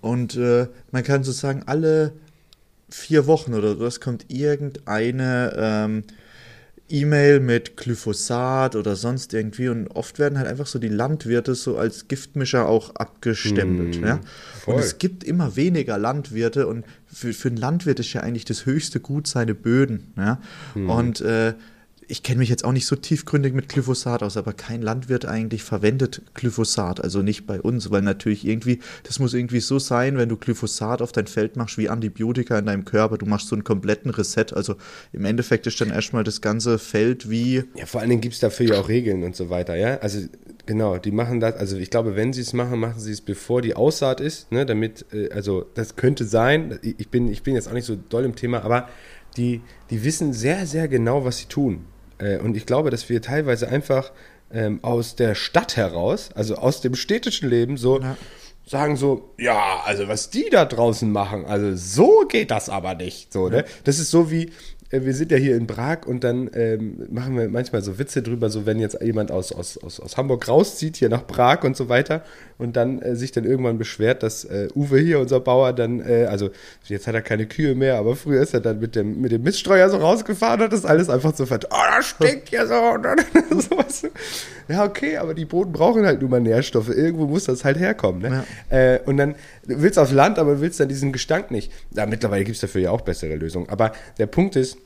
[0.00, 2.12] Und äh, man kann so sagen, alle
[2.90, 6.04] vier Wochen oder es kommt irgendeine ähm,
[6.88, 11.78] E-Mail mit Glyphosat oder sonst irgendwie und oft werden halt einfach so die Landwirte so
[11.78, 13.96] als Giftmischer auch abgestempelt.
[13.96, 14.20] ja?
[14.66, 18.66] Und es gibt immer weniger Landwirte und für, für einen Landwirt ist ja eigentlich das
[18.66, 20.12] höchste Gut seine Böden.
[20.16, 20.40] Ja?
[20.74, 21.54] Und äh,
[22.08, 25.62] ich kenne mich jetzt auch nicht so tiefgründig mit Glyphosat aus, aber kein Landwirt eigentlich
[25.62, 30.28] verwendet Glyphosat, also nicht bei uns, weil natürlich irgendwie, das muss irgendwie so sein, wenn
[30.28, 33.64] du Glyphosat auf dein Feld machst wie Antibiotika in deinem Körper, du machst so einen
[33.64, 34.76] kompletten Reset, also
[35.12, 38.40] im Endeffekt ist dann erstmal das ganze Feld wie, Ja, vor allen Dingen gibt es
[38.40, 39.98] dafür ja auch Regeln und so weiter, ja.
[39.98, 40.20] Also
[40.66, 43.62] genau, die machen das, also ich glaube, wenn sie es machen, machen sie es bevor
[43.62, 47.68] die Aussaat ist, ne, damit, äh, also das könnte sein, ich bin, ich bin jetzt
[47.68, 48.88] auch nicht so doll im Thema, aber
[49.36, 51.84] die, die wissen sehr, sehr genau, was sie tun.
[52.18, 54.12] Äh, und ich glaube, dass wir teilweise einfach
[54.52, 58.00] ähm, aus der Stadt heraus, also aus dem städtischen Leben, so
[58.66, 63.32] sagen so, ja, also was die da draußen machen, also so geht das aber nicht.
[63.32, 63.64] So, ne?
[63.84, 64.52] Das ist so wie,
[64.90, 68.22] äh, wir sind ja hier in Prag und dann ähm, machen wir manchmal so Witze
[68.22, 71.76] drüber, so wenn jetzt jemand aus, aus, aus, aus Hamburg rauszieht, hier nach Prag und
[71.76, 72.22] so weiter
[72.58, 76.26] und dann äh, sich dann irgendwann beschwert, dass äh, Uwe hier, unser Bauer, dann, äh,
[76.26, 76.50] also
[76.84, 79.42] jetzt hat er keine Kühe mehr, aber früher ist er dann mit dem, mit dem
[79.42, 82.74] Miststreuer so rausgefahren und das alles einfach so fett, oh, das stinkt ja so.
[82.74, 83.18] Und dann,
[83.60, 84.06] sowas.
[84.68, 86.88] Ja, okay, aber die Boden brauchen halt nun mal Nährstoffe.
[86.88, 88.22] Irgendwo muss das halt herkommen.
[88.22, 88.44] Ne?
[88.70, 89.34] Äh, und dann
[89.66, 91.72] du willst aufs Land, aber willst dann diesen Gestank nicht.
[91.92, 93.68] Ja, mittlerweile gibt es dafür ja auch bessere Lösungen.
[93.68, 94.78] Aber der Punkt ist,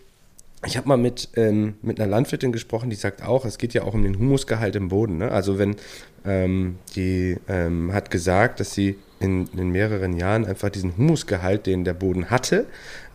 [0.67, 3.83] ich habe mal mit, ähm, mit einer Landwirtin gesprochen, die sagt auch, es geht ja
[3.83, 5.19] auch um den Humusgehalt im Boden.
[5.19, 5.31] Ne?
[5.31, 5.77] Also wenn
[6.25, 11.85] ähm, die ähm, hat gesagt, dass sie in, in mehreren Jahren einfach diesen Humusgehalt, den
[11.85, 12.67] der Boden hatte,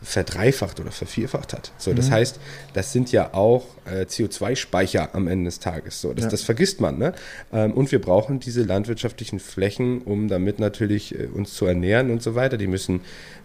[0.04, 1.72] verdreifacht oder vervierfacht hat.
[1.78, 2.38] So, das heißt,
[2.74, 6.02] das sind ja auch äh, CO2-Speicher am Ende des Tages.
[6.02, 6.32] So, das, Ja.
[6.32, 6.98] das vergisst man.
[6.98, 7.14] Ne?
[7.54, 12.22] Ähm, und wir brauchen diese landwirtschaftlichen Flächen, um damit natürlich äh, uns zu ernähren und
[12.22, 12.58] so weiter.
[12.58, 13.00] Die müssen,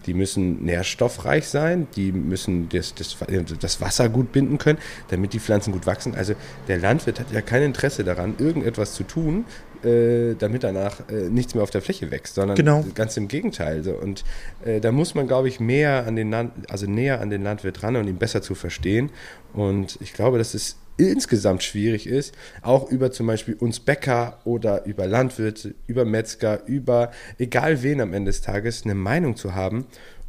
[0.07, 3.17] die müssen nährstoffreich sein, die müssen das, das,
[3.61, 4.79] das Wasser gut binden können,
[5.11, 6.17] damit die Pflanzen gut wachsen.
[6.17, 6.35] Also
[6.67, 9.45] der Landwirt hat ja kein Interesse daran, irgendetwas zu tun,
[9.85, 12.85] äh, damit danach äh, nichts mehr auf der Fläche wächst, sondern Genau.
[12.95, 13.83] ganz im Gegenteil.
[13.85, 13.93] So.
[13.93, 14.25] Und
[14.65, 17.83] äh, da muss man, glaube ich, mehr an den Land, also näher an den Landwirt
[17.83, 19.11] ran und ihn besser zu verstehen.
[19.53, 24.85] Und ich glaube, dass es insgesamt schwierig ist, auch über zum Beispiel uns Bäcker oder
[24.85, 29.87] über Landwirte, über Metzger, über egal wen am Ende des Tages eine Meinung zu haben,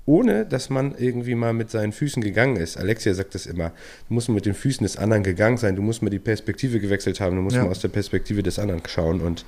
[0.10, 2.78] ohne dass man irgendwie mal mit seinen Füßen gegangen ist.
[2.78, 3.70] Alexia sagt das immer,
[4.08, 7.20] du musst mit den Füßen des anderen gegangen sein, du musst mal die Perspektive gewechselt
[7.20, 7.64] haben, du musst Ja.
[7.64, 9.22] mal aus der Perspektive des anderen schauen.
[9.22, 9.46] Und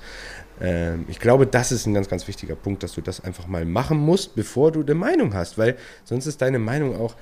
[0.60, 3.64] Ähm, ich glaube, das ist ein ganz, ganz wichtiger Punkt, dass du das einfach mal
[3.64, 7.16] machen musst, bevor du eine Meinung hast, weil sonst ist deine Meinung auch,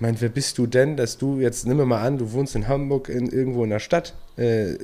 [0.00, 2.68] ich meine, wer bist du denn, dass du jetzt, nimm mal an, du wohnst in
[2.68, 4.78] Hamburg in, irgendwo in der Stadt, äh,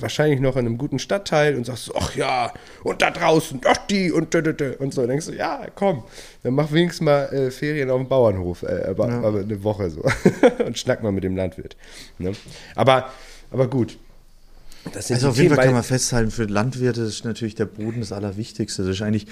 [0.00, 2.52] wahrscheinlich noch in einem guten Stadtteil und sagst, ach ja,
[2.82, 4.72] und da draußen, ach die und da, da, da.
[4.80, 5.02] und so.
[5.02, 6.02] Dann denkst du, ja, komm,
[6.42, 9.22] dann mach wenigstens mal äh, Ferien auf dem Bauernhof, äh, aber, Ja.
[9.22, 10.02] aber eine Woche so
[10.66, 11.76] und schnack mal mit dem Landwirt.
[12.18, 12.32] Ne?
[12.74, 13.12] Aber,
[13.52, 13.96] aber gut.
[14.92, 18.00] Das sind Also auf jeden Fall kann man festhalten, für Landwirte ist natürlich der Boden
[18.00, 18.82] das Allerwichtigste.
[18.82, 19.26] Das ist eigentlich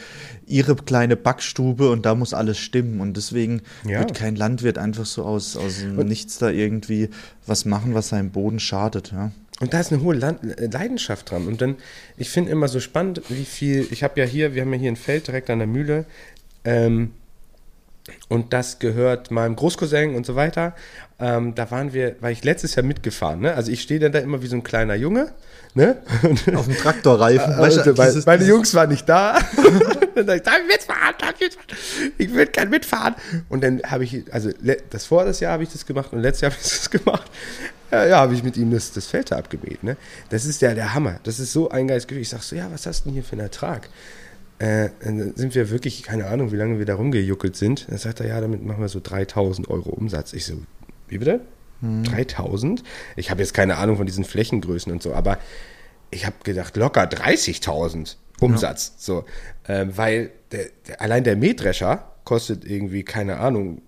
[0.46, 3.00] ihre kleine Backstube und da muss alles stimmen.
[3.00, 4.00] Und deswegen Ja.
[4.00, 7.08] wird kein Landwirt einfach so aus, aus dem Nichts da irgendwie
[7.46, 9.12] was machen, was seinem Boden schadet.
[9.12, 9.32] Ja.
[9.60, 11.46] Und da ist eine hohe Land äh, Leidenschaft dran.
[11.46, 11.76] Und dann,
[12.16, 14.90] ich finde immer so spannend, wie viel, ich habe ja hier, wir haben ja hier
[14.92, 16.06] ein Feld direkt an der Mühle,
[16.64, 17.12] ähm,
[18.28, 20.74] und das gehört meinem Großcousin und so weiter.
[21.18, 23.54] Ähm, da waren wir, war ich letztes Jahr mitgefahren, ne?
[23.54, 25.32] Also ich stehe dann da immer wie so ein kleiner Junge,
[25.74, 26.02] ne?
[26.54, 27.56] Auf dem Traktorreifen.
[27.58, 29.38] weißt du, weil, dieses- meine dieses- Jungs waren nicht da.
[30.14, 31.14] dann sag ich, darf ich mitfahren?
[31.18, 32.12] Darf ich mitfahren?
[32.18, 33.14] Ich will gern mitfahren.
[33.48, 34.50] Und dann habe ich, also
[34.90, 37.30] das vor das Jahr habe ich das gemacht und letztes Jahr habe ich das gemacht.
[37.90, 39.82] Ja, ja habe ich mit ihm das, das Feld da abgemäht.
[39.82, 39.96] Ne?
[40.30, 41.20] Das ist ja der Hammer.
[41.22, 42.22] Das ist so ein geiles Gefühl.
[42.22, 43.88] Ich sag so, ja, was hast du denn hier für einen Ertrag?
[44.58, 47.86] Äh, dann sind wir wirklich, keine Ahnung, wie lange wir da rumgejuckelt sind.
[47.90, 50.32] Dann sagt er, ja, damit machen wir so 3000 Euro Umsatz.
[50.32, 50.54] Ich so,
[51.08, 51.40] wie bitte?
[51.82, 52.82] 3000?
[53.16, 55.38] Ich habe jetzt keine Ahnung von diesen Flächengrößen und so, aber
[56.10, 58.94] ich habe gedacht, locker 30.000 Umsatz.
[58.98, 59.24] So,
[59.68, 63.82] ähm, weil der, der, allein der Mähdrescher kostet irgendwie, keine Ahnung,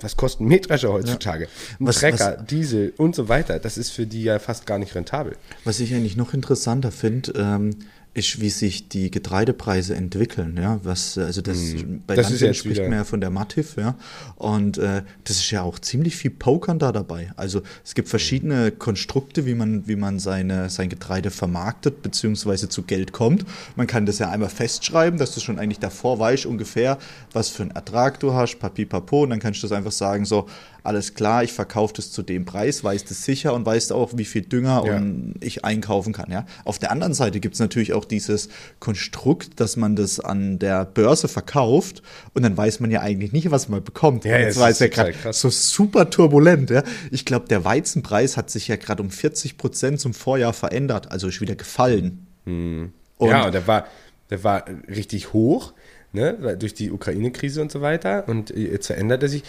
[0.00, 1.48] was kostet ein Mähdrescher heutzutage?
[1.80, 3.58] Ein Was- Trecker, was- Diesel und so weiter.
[3.58, 5.36] Das ist für die ja fast gar nicht rentabel.
[5.64, 7.70] Was ich eigentlich noch interessanter finde, ähm,
[8.14, 10.56] ist, wie sich die Getreidepreise entwickeln.
[10.60, 11.58] Ja, was also das
[12.06, 12.16] bei Mhm.
[12.16, 13.96] Das jetzt spricht wieder- man ja von der Mativ, ja,
[14.36, 17.32] und äh, das ist ja auch ziemlich viel Pokern da dabei.
[17.36, 22.82] Also es gibt verschiedene Konstrukte, wie man wie man seine sein Getreide vermarktet beziehungsweise zu
[22.82, 23.44] Geld kommt.
[23.76, 26.98] Man kann das ja einmal festschreiben, dass du schon eigentlich davor weißt ungefähr,
[27.32, 30.24] was für einen Ertrag du hast, papi papo, und dann kannst du das einfach sagen
[30.24, 30.46] so
[30.84, 34.24] alles klar, ich verkaufe das zu dem Preis, weiß das sicher und weißt auch, wie
[34.26, 34.96] viel Dünger Ja.
[34.98, 36.30] und ich einkaufen kann.
[36.30, 36.44] Ja?
[36.64, 40.84] Auf der anderen Seite gibt es natürlich auch dieses Konstrukt, dass man das an der
[40.84, 42.02] Börse verkauft
[42.34, 44.24] und dann weiß man ja eigentlich nicht, was man bekommt.
[44.24, 46.68] Ja, Jetzt war es ja gerade so super turbulent.
[46.70, 46.82] Ja?
[47.10, 51.28] Ich glaube, der Weizenpreis hat sich ja gerade um 40 Prozent zum Vorjahr verändert, also
[51.28, 52.26] ist wieder gefallen.
[52.44, 53.86] Und ja, und der war,
[54.28, 55.72] der war richtig hoch,
[56.12, 58.28] ne, durch die Ukraine-Krise und so weiter.
[58.28, 59.44] Und jetzt verändert er sich.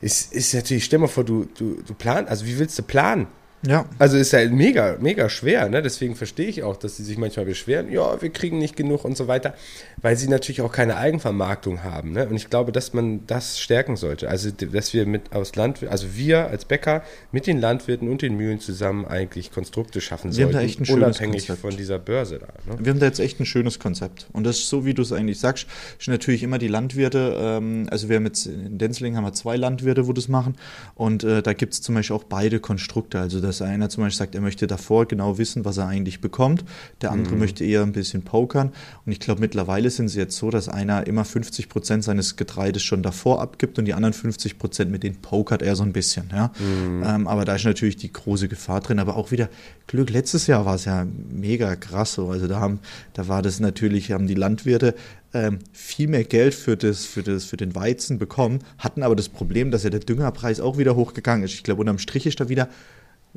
[0.00, 3.26] Ist, ist natürlich, stell mal vor, du, du, du planst, also wie willst du planen?
[3.62, 3.86] Ja.
[3.98, 5.82] Also ist ja mega, mega schwer, ne?
[5.82, 9.16] Deswegen verstehe ich auch, dass sie sich manchmal beschweren, ja, wir kriegen nicht genug und
[9.16, 9.54] so weiter,
[10.02, 12.28] weil sie natürlich auch keine Eigenvermarktung haben, ne?
[12.28, 14.28] Und ich glaube, dass man das stärken sollte.
[14.28, 18.36] Also, dass wir mit aus Landwirt, also wir als Bäcker mit den Landwirten und den
[18.36, 21.60] Mühlen zusammen eigentlich Konstrukte schaffen Wir haben sollten, da echt ein schönes unabhängig Konzept.
[21.60, 22.72] von dieser Börse da.
[22.72, 22.78] Ne?
[22.84, 24.26] Wir haben da jetzt echt ein schönes Konzept.
[24.32, 25.66] Und das ist so, wie du es eigentlich sagst,
[25.98, 29.56] sind natürlich immer die Landwirte, ähm, also wir haben jetzt in Denzling haben wir zwei
[29.56, 30.56] Landwirte, wo das machen.
[30.94, 33.18] Und äh, da gibt es zum Beispiel auch beide Konstrukte.
[33.18, 36.64] Also dass einer zum Beispiel sagt, er möchte davor genau wissen, was er eigentlich bekommt.
[37.00, 38.72] Der andere möchte eher ein bisschen pokern.
[39.04, 42.82] Und ich glaube, mittlerweile sind sie jetzt so, dass einer immer 50 Prozent seines Getreides
[42.82, 46.28] schon davor abgibt und die anderen 50 Prozent mit denen pokert er so ein bisschen.
[46.32, 46.52] Ja?
[46.60, 48.98] Ähm, aber da ist natürlich die große Gefahr drin.
[48.98, 49.48] Aber auch wieder
[49.86, 50.10] Glück.
[50.10, 52.28] Letztes Jahr war es ja mega krass so.
[52.28, 52.80] Also da haben,
[53.14, 54.94] da war das natürlich, haben die Landwirte
[55.36, 59.28] ähm, viel mehr Geld für das, für das, für den Weizen bekommen, hatten aber das
[59.28, 61.54] Problem, dass ja der Düngerpreis auch wieder hochgegangen ist.
[61.54, 62.68] Ich glaube, unterm Strich ist da wieder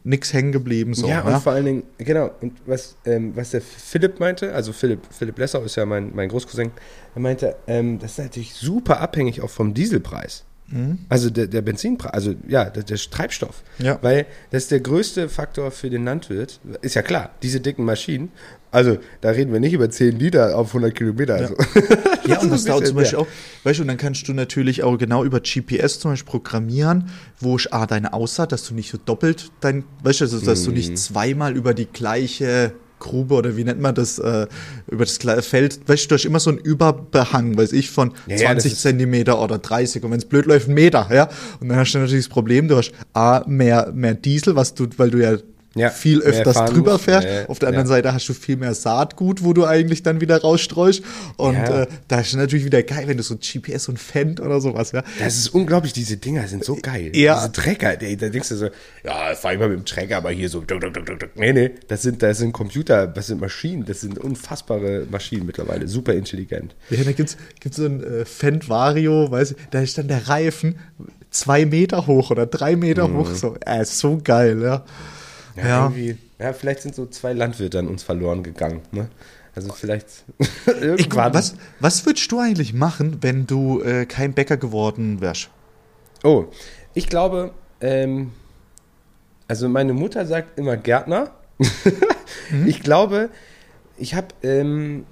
[0.03, 0.93] nichts hängen geblieben.
[0.93, 4.73] So, ja, und vor allen Dingen, genau, und was, ähm, was der Philipp meinte, also
[4.73, 6.71] Philipp, Philipp Lessau ist ja mein, mein Großcousin,
[7.15, 10.45] er meinte, ähm, das ist natürlich super abhängig auch vom Dieselpreis.
[11.09, 13.63] Also der, der Benzinpreis, also ja, der, der Treibstoff.
[13.79, 13.97] Ja.
[14.01, 16.59] Weil das ist der größte Faktor für den Landwirt.
[16.81, 18.31] Ist ja klar, diese dicken Maschinen,
[18.71, 21.35] also da reden wir nicht über 10 Liter auf 100 Kilometer.
[21.35, 21.55] Also.
[22.27, 23.27] Ja, Das und das dauert zum Beispiel mehr.
[23.27, 27.09] auch, weißt du, und dann kannst du natürlich auch genau über GPS zum Beispiel programmieren,
[27.39, 30.63] wo ich A, deine Aussaat, dass du nicht so doppelt dein, weißt du, also, dass
[30.63, 30.75] du Mhm.
[30.77, 34.47] nicht zweimal über die gleiche Grube oder wie nennt man das, äh,
[34.89, 38.35] über das Feld, weißt du, du hast immer so einen Überbehang, weiß ich, von Ja,
[38.35, 41.29] ja, das 20 ist- Zentimeter oder 30 und wenn es blöd läuft, einen Meter, ja.
[41.59, 44.87] Und dann hast du natürlich das Problem, du hast A, mehr, mehr Diesel, was du,
[44.97, 45.37] weil du ja,
[45.75, 47.27] Ja, viel öfters drüber fährst.
[47.27, 47.95] Ja, ja, Auf der anderen ja.
[47.95, 51.03] Seite hast du viel mehr Saatgut, wo du eigentlich dann wieder rausstreust.
[51.37, 54.91] Und äh, da ist natürlich wieder geil, wenn du so GPS und Fendt oder sowas,
[54.93, 55.03] ja.
[55.19, 57.11] Das ist unglaublich, diese Dinger sind so geil.
[57.15, 57.35] Ja.
[57.35, 58.69] Diese Trecker, da denkst du so,
[59.03, 61.29] ja, fahr ich mal mit dem Trecker, aber hier so, duck, duck, duck, duck, duck.
[61.35, 65.87] nee, nee, das sind, das sind Computer, das sind Maschinen, das sind unfassbare Maschinen mittlerweile,
[65.87, 66.75] super intelligent.
[66.89, 70.27] Ja, da gibt's, gibt's so ein äh, Fendt Vario, weiß ich, da ist dann der
[70.27, 70.79] Reifen
[71.29, 74.83] zwei Meter hoch oder drei Meter hoch, so, äh, ist so geil, ja.
[75.59, 75.83] Ja, Ja.
[75.85, 79.09] irgendwie, ja, vielleicht sind so zwei Landwirte an uns verloren gegangen, ne?
[79.55, 80.07] Also vielleicht
[80.39, 81.33] Ich, irgendwann.
[81.33, 85.49] was, was würdest du eigentlich machen, wenn du äh, kein Bäcker geworden wärst?
[86.23, 86.45] Oh,
[86.93, 88.31] ich glaube, ähm,
[89.47, 91.31] also meine Mutter sagt immer Gärtner.
[92.65, 93.29] Ich glaube,
[93.97, 95.05] ich habe, ähm,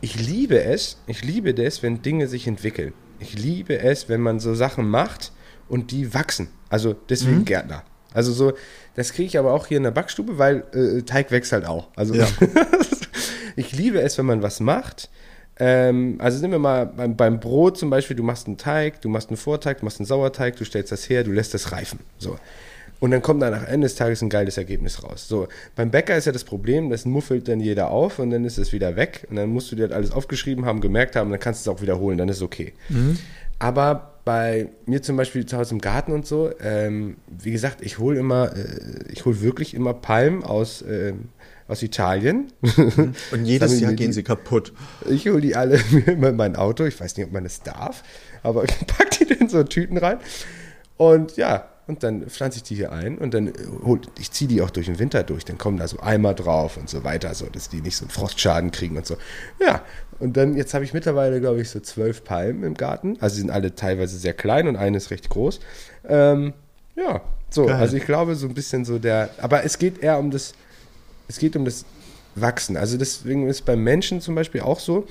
[0.00, 2.92] ich liebe es, ich liebe das, wenn Dinge sich entwickeln.
[3.20, 5.32] Ich liebe es, wenn man so Sachen macht
[5.68, 6.48] und die wachsen.
[6.68, 7.82] Also deswegen Gärtner.
[8.14, 8.52] Also so,
[8.94, 11.88] das kriege ich aber auch hier in der Backstube, weil äh, Teig wächst halt auch.
[11.96, 12.26] Also Ja.
[13.56, 15.10] ich liebe es, wenn man was macht.
[15.58, 19.08] Ähm, also nehmen wir mal beim, beim Brot zum Beispiel, du machst einen Teig, du
[19.08, 22.00] machst einen Vorteig, du machst einen Sauerteig, du stellst das her, du lässt das reifen.
[22.18, 22.38] So.
[23.00, 25.28] Und dann kommt dann nach Ende des Tages ein geiles Ergebnis raus.
[25.28, 28.56] So, beim Bäcker ist ja das Problem, das muffelt dann jeder auf und dann ist
[28.56, 29.26] es wieder weg.
[29.28, 31.76] Und dann musst du dir das alles aufgeschrieben haben, gemerkt haben, dann kannst du es
[31.76, 32.72] auch wiederholen, dann ist es okay.
[33.58, 37.98] Aber bei mir zum Beispiel zu Hause im Garten und so, ähm, wie gesagt, ich
[37.98, 38.64] hole immer, äh,
[39.12, 41.28] ich hole wirklich immer Palmen aus, ähm,
[41.68, 42.52] aus Italien.
[43.32, 44.72] Und jedes Jahr gehen die- sie kaputt.
[45.08, 46.84] Ich hole die alle immer in mein Auto.
[46.84, 48.02] Ich weiß nicht, ob man das darf,
[48.42, 50.18] aber ich pack die in so Tüten rein.
[50.98, 53.52] Und ja, und dann pflanze ich die hier ein und dann äh,
[53.84, 55.44] hol, ich ziehe die auch durch den Winter durch.
[55.44, 58.10] Dann kommen da so Eimer drauf und so weiter, so dass die nicht so einen
[58.10, 59.16] Frostschaden kriegen und so.
[59.60, 59.82] Ja,
[60.18, 63.16] und dann, jetzt habe ich mittlerweile, glaube ich, so zwölf Palmen im Garten.
[63.20, 65.60] Also sie sind alle teilweise sehr klein und eine ist recht groß.
[66.08, 66.54] Ähm,
[66.96, 67.20] ja,
[67.50, 67.76] so, Geil.
[67.76, 70.54] also ich glaube so ein bisschen so der, aber es geht eher um das,
[71.28, 71.84] es geht um das
[72.34, 72.76] Wachsen.
[72.76, 75.06] Also deswegen ist beim Menschen zum Beispiel auch so,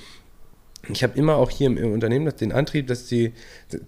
[0.90, 3.34] ich habe immer auch hier im, Unternehmen den Antrieb, dass die,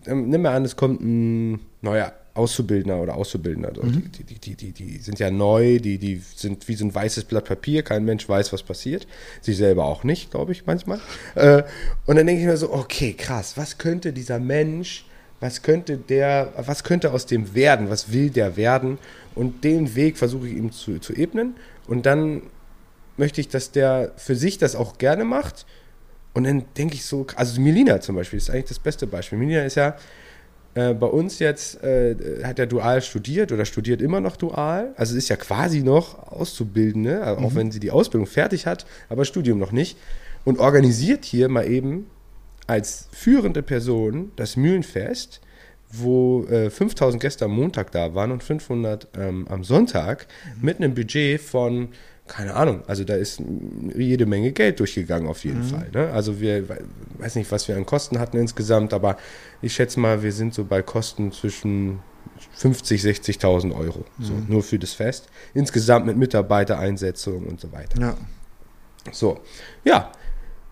[0.06, 3.72] ähm, nimm mal an, es kommt ein neuer Auszubildender oder Auszubildender.
[3.72, 7.24] Die, die, die, die, die sind ja neu, die, die sind wie so ein weißes
[7.24, 9.08] Blatt Papier, kein Mensch weiß, was passiert.
[9.42, 11.00] Sie selber auch nicht, glaube ich, manchmal.
[11.36, 11.64] Äh,
[12.06, 15.06] und dann denke ich mir so, okay, krass, was könnte dieser Mensch,
[15.40, 18.98] was könnte der, was könnte aus dem werden, was will der werden?
[19.34, 21.56] Und den Weg versuche ich ihm zu, zu ebnen.
[21.88, 22.42] Und dann
[23.16, 25.66] möchte ich, dass der für sich das auch gerne macht.
[26.34, 29.38] Und dann denke ich so, also Melina zum Beispiel ist eigentlich das beste Beispiel.
[29.38, 29.96] Melina ist ja
[30.76, 34.94] äh, bei uns jetzt, äh, hat ja dual studiert oder studiert immer noch dual.
[34.98, 39.24] Also ist ja quasi noch Auszubildende, also auch wenn sie die Ausbildung fertig hat, aber
[39.26, 39.98] Studium noch nicht.
[40.44, 42.08] Und organisiert hier mal eben
[42.68, 45.40] als führende Person das Mühlenfest,
[45.92, 50.28] wo äh, 5000 Gäste am Montag da waren und 500 ähm, am Sonntag
[50.62, 51.90] mit einem Budget von,
[52.28, 53.40] keine Ahnung, also da ist
[53.96, 55.90] jede Menge Geld durchgegangen auf jeden Fall.
[55.94, 56.10] Ne?
[56.12, 56.84] Also wir, we-
[57.20, 59.18] weiß nicht, was wir an Kosten hatten insgesamt, aber
[59.62, 62.00] ich schätze mal, wir sind so bei Kosten zwischen
[62.54, 65.28] 50, 60.000 Euro, so, nur für das Fest.
[65.54, 68.02] Insgesamt mit Mitarbeitereinsetzung und so weiter.
[68.02, 68.18] Ja.
[69.12, 69.40] So,
[69.84, 70.12] ja.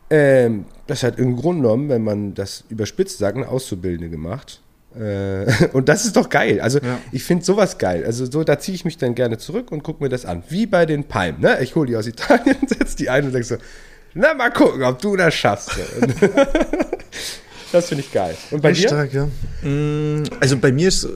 [0.09, 4.61] Ähm, das hat im Grunde genommen, wenn man das überspitzt sagt, eine Auszubildende gemacht.
[4.99, 6.59] Äh, und das ist doch geil.
[6.61, 6.99] Also Ja.
[7.11, 8.03] ich finde sowas geil.
[8.05, 10.43] Also so, da ziehe ich mich dann gerne zurück und gucke mir das an.
[10.49, 11.41] Wie bei den Palmen.
[11.41, 11.57] Ne?
[11.61, 13.55] Ich hole die aus Italien, setze die ein und denke so,
[14.13, 15.71] na mal gucken, ob du das schaffst.
[17.71, 18.35] Das finde ich geil.
[18.51, 18.87] Und bei Echt dir?
[18.89, 19.27] stark, ja.
[19.67, 21.07] Mm, Also bei mir ist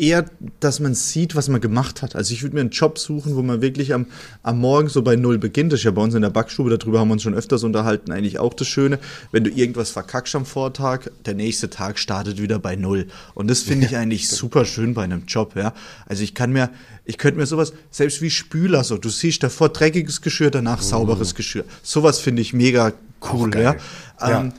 [0.00, 0.24] eher,
[0.60, 2.16] dass man sieht, was man gemacht hat.
[2.16, 4.06] Also ich würde mir einen Job suchen, wo man wirklich am,
[4.42, 5.72] am Morgen so bei Null beginnt.
[5.72, 8.10] Das ist ja bei uns in der Backstube, darüber haben wir uns schon öfters unterhalten,
[8.10, 8.98] eigentlich auch das Schöne.
[9.30, 13.08] Wenn du irgendwas verkackst am Vortag, der nächste Tag startet wieder bei Null.
[13.34, 15.74] Und das finde ich eigentlich super schön bei einem Job, ja.
[16.06, 16.70] Also ich kann mir,
[17.04, 21.34] ich könnte mir sowas, selbst wie Spüler so, du siehst davor dreckiges Geschirr, danach sauberes
[21.34, 21.64] Geschirr.
[21.82, 22.92] Sowas finde ich mega
[23.32, 23.76] cool, ja.
[24.20, 24.42] Ja.
[24.42, 24.52] Ähm,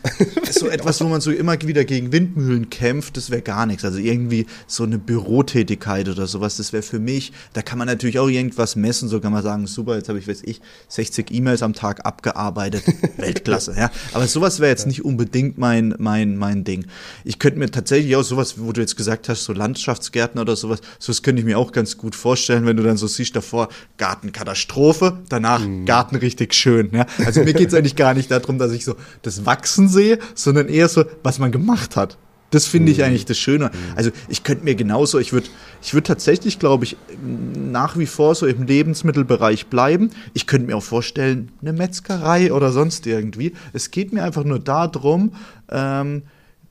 [0.52, 3.86] so etwas, wo man so immer wieder gegen Windmühlen kämpft, das wäre gar nichts.
[3.86, 8.20] Also irgendwie so eine Bürotätigkeit oder sowas, das wäre für mich, da kann man natürlich
[8.20, 11.62] auch irgendwas messen, so kann man sagen, super, jetzt habe ich, weiß ich, 60 E-Mails
[11.62, 12.84] am Tag abgearbeitet,
[13.18, 13.92] Weltklasse, ja.
[14.14, 16.88] Aber sowas wäre jetzt nicht unbedingt mein, mein, mein Ding.
[17.24, 20.82] Ich könnte mir tatsächlich auch sowas, wo du jetzt gesagt hast, so Landschaftsgärtner oder sowas,
[20.98, 22.31] sowas könnte ich mir auch ganz gut vorstellen,
[22.66, 27.06] wenn du dann so siehst davor, Gartenkatastrophe, danach Garten richtig schön, ja.
[27.26, 30.88] Also mir geht's eigentlich gar nicht darum, dass ich so das Wachsen sehe, sondern eher
[30.88, 32.18] so, was man gemacht hat.
[32.52, 33.72] Das finde ich eigentlich das Schöne.
[33.96, 35.48] Also ich könnte mir genauso, ich würde
[35.82, 40.12] ich würd tatsächlich, glaube ich, nach wie vor so im Lebensmittelbereich bleiben.
[40.34, 43.54] Ich könnte mir auch vorstellen, eine Metzgerei oder sonst irgendwie.
[43.72, 45.32] Es geht mir einfach nur darum,
[45.70, 46.24] ähm,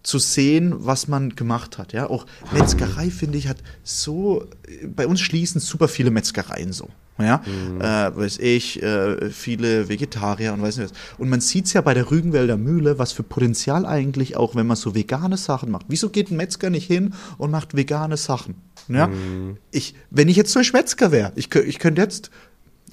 [0.02, 1.92] zu sehen, was man gemacht hat.
[1.92, 4.46] Ja, auch Metzgerei finde ich hat so.
[4.94, 6.88] Bei uns schließen super viele Metzgereien so.
[7.18, 7.42] Ja,
[7.78, 10.98] äh, weiß ich, äh, viele Vegetarier und weiß nicht was.
[11.18, 14.66] Und man sieht es ja bei der Rügenwälder Mühle, was für Potenzial eigentlich auch, wenn
[14.66, 15.86] man so vegane Sachen macht.
[15.88, 18.54] Wieso geht ein Metzger nicht hin und macht vegane Sachen?
[18.88, 19.08] Ja,
[19.70, 22.30] ich, wenn ich jetzt so ein Metzger wäre, ich, ich könnte jetzt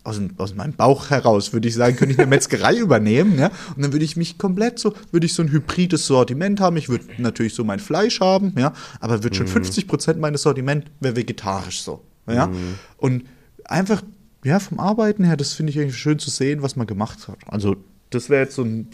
[0.04, 3.52] aus, aus meinem Bauch heraus, würde ich sagen, könnte ich eine Metzgerei übernehmen, ja.
[3.76, 6.78] Und dann würde ich mich komplett so, würde ich so ein hybrides Sortiment haben.
[6.78, 10.86] Ich würde natürlich so mein Fleisch haben, ja, aber würde schon 50 Prozent meines Sortiment
[11.00, 12.50] wäre vegetarisch so, ja.
[12.98, 13.24] Und
[13.66, 14.02] einfach,
[14.44, 17.38] ja, vom Arbeiten her, das finde ich irgendwie schön zu sehen, was man gemacht hat.
[17.48, 17.78] Also
[18.10, 18.89] Das wäre jetzt so ein,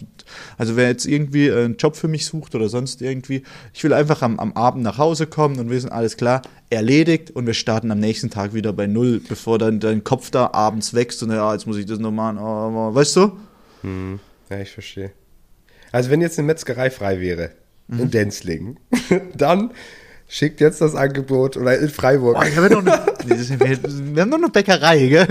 [0.58, 3.93] also wer jetzt irgendwie äh, einen Job für mich sucht oder sonst irgendwie, ich will
[3.93, 7.91] einfach am, am Abend nach Hause kommen und wissen, alles klar, erledigt und wir starten
[7.91, 11.54] am nächsten Tag wieder bei Null, bevor dann dein Kopf da abends wächst und ja,
[11.54, 13.32] jetzt muss ich das noch machen, oh, weißt du?
[13.82, 14.19] Hm.
[14.49, 15.12] Ja, ich verstehe.
[15.91, 17.52] Also wenn jetzt eine Metzgerei frei wäre
[17.88, 17.99] Mhm.
[17.99, 18.80] in Denzlingen,
[19.36, 19.71] dann
[20.34, 22.36] schickt jetzt das Angebot oder in Freiburg.
[22.36, 23.06] Boah, ich hab ja noch eine,
[24.15, 25.28] wir, haben noch eine Bäckerei, gell?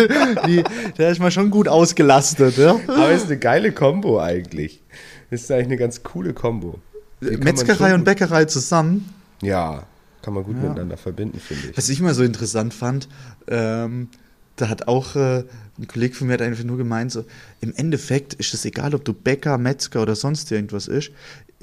[0.47, 0.62] Die,
[0.97, 2.79] da ist man schon gut ausgelastet, ja?
[2.87, 4.81] Aber es ist eine geile Kombo eigentlich.
[5.31, 6.79] Ist eigentlich eine ganz coole Kombo.
[7.21, 9.12] Metzgerei und Bäckerei zusammen.
[9.43, 9.87] Ja,
[10.23, 11.77] kann man gut miteinander verbinden, finde ich.
[11.77, 13.09] Was ich mal so interessant fand,
[13.49, 14.09] ähm,
[14.55, 15.43] da hat auch äh,
[15.79, 17.25] ein Kollege von mir hat einfach nur gemeint, so,
[17.61, 21.11] im Endeffekt ist es egal, ob du Bäcker, Metzger oder sonst irgendwas ist,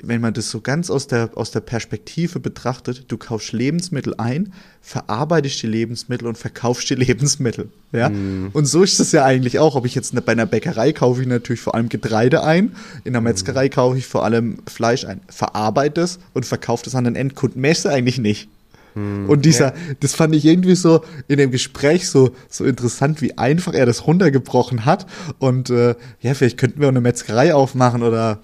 [0.04, 4.54] wenn man das so ganz aus der, aus der Perspektive betrachtet, du kaufst Lebensmittel ein,
[4.82, 7.70] verarbeitest die Lebensmittel und verkaufst die Lebensmittel.
[7.92, 8.12] Ja?
[8.54, 9.76] Und so ist es ja eigentlich auch.
[9.76, 13.22] Ob ich jetzt bei einer Bäckerei kaufe ich natürlich vor allem Getreide ein, in der
[13.22, 17.62] Metzgerei kaufe ich vor allem Fleisch ein, verarbeite es und verkaufe es an den Endkunden.
[17.62, 18.50] Mehr ist eigentlich nicht.
[18.96, 23.74] Und dieser, das fand ich irgendwie so in dem Gespräch so, so interessant, wie einfach
[23.74, 25.06] er das runtergebrochen hat.
[25.38, 28.40] Und äh, ja, vielleicht könnten wir auch eine Metzgerei aufmachen oder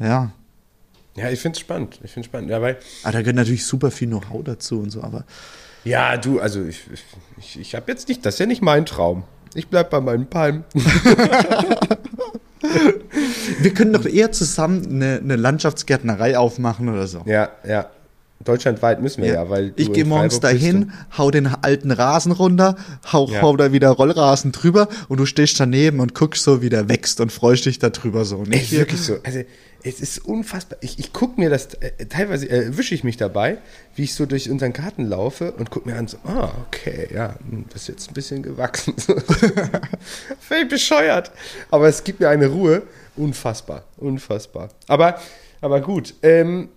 [0.00, 0.32] ja.
[1.18, 2.00] Ja, ich finde es spannend.
[2.02, 2.50] Ich finde spannend.
[2.50, 5.24] Ja, weil, Aber da gehört natürlich super viel Know-how dazu und so, aber
[5.84, 6.82] ja, du, also ich,
[7.38, 9.24] ich, ich habe jetzt nicht, das ist ja nicht mein Traum.
[9.54, 10.64] Ich bleib bei meinen Palmen.
[13.60, 17.22] wir können doch eher zusammen eine, eine Landschaftsgärtnerei aufmachen oder so.
[17.26, 17.90] Ja, ja.
[18.44, 19.70] Deutschlandweit müssen wir ja, weil.
[19.70, 22.76] du ich gehe morgens dahin, hau den alten Rasen runter,
[23.12, 23.42] hau, Ja.
[23.42, 27.20] hau da wieder Rollrasen drüber und du stehst daneben und guckst so, wie der wächst
[27.20, 28.44] und freust dich darüber so.
[28.44, 29.16] Nicht Ey, wirklich so.
[29.24, 29.40] Also,
[29.82, 30.78] es ist unfassbar.
[30.82, 33.58] Ich, ich gucke mir das, äh, teilweise äh, erwische ich mich dabei,
[33.94, 37.36] wie ich so durch unseren Garten laufe und gucke mir an, so, ah, okay, ja,
[37.48, 38.94] hm, das ist jetzt ein bisschen gewachsen.
[40.40, 41.30] Völlig bescheuert.
[41.70, 42.82] Aber es gibt mir eine Ruhe.
[43.16, 44.70] Unfassbar, unfassbar.
[44.86, 45.20] Aber,
[45.60, 46.68] aber gut, ähm,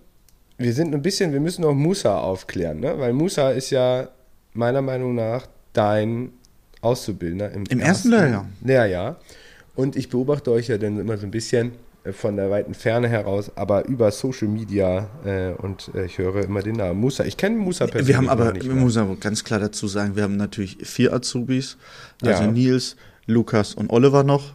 [0.58, 2.98] wir sind ein bisschen, wir müssen noch Musa aufklären, ne?
[2.98, 4.08] weil Musa ist ja
[4.52, 6.32] meiner Meinung nach dein
[6.80, 8.46] Auszubildender im, Im ersten Lehrjahr.
[8.62, 9.16] Lehrjahr.
[9.74, 13.08] Und ich beobachte euch ja dann immer so ein bisschen äh, von der weiten Ferne
[13.08, 17.24] heraus, aber über Social Media äh, und äh, ich höre immer den Namen Musa.
[17.24, 18.74] Ich kenne Musa persönlich Wir haben aber, nicht mal.
[18.74, 21.76] muss aber ganz klar dazu sagen, wir haben natürlich vier Azubis,
[22.22, 22.50] also Ja.
[22.50, 24.52] Nils, Lukas und Oliver noch,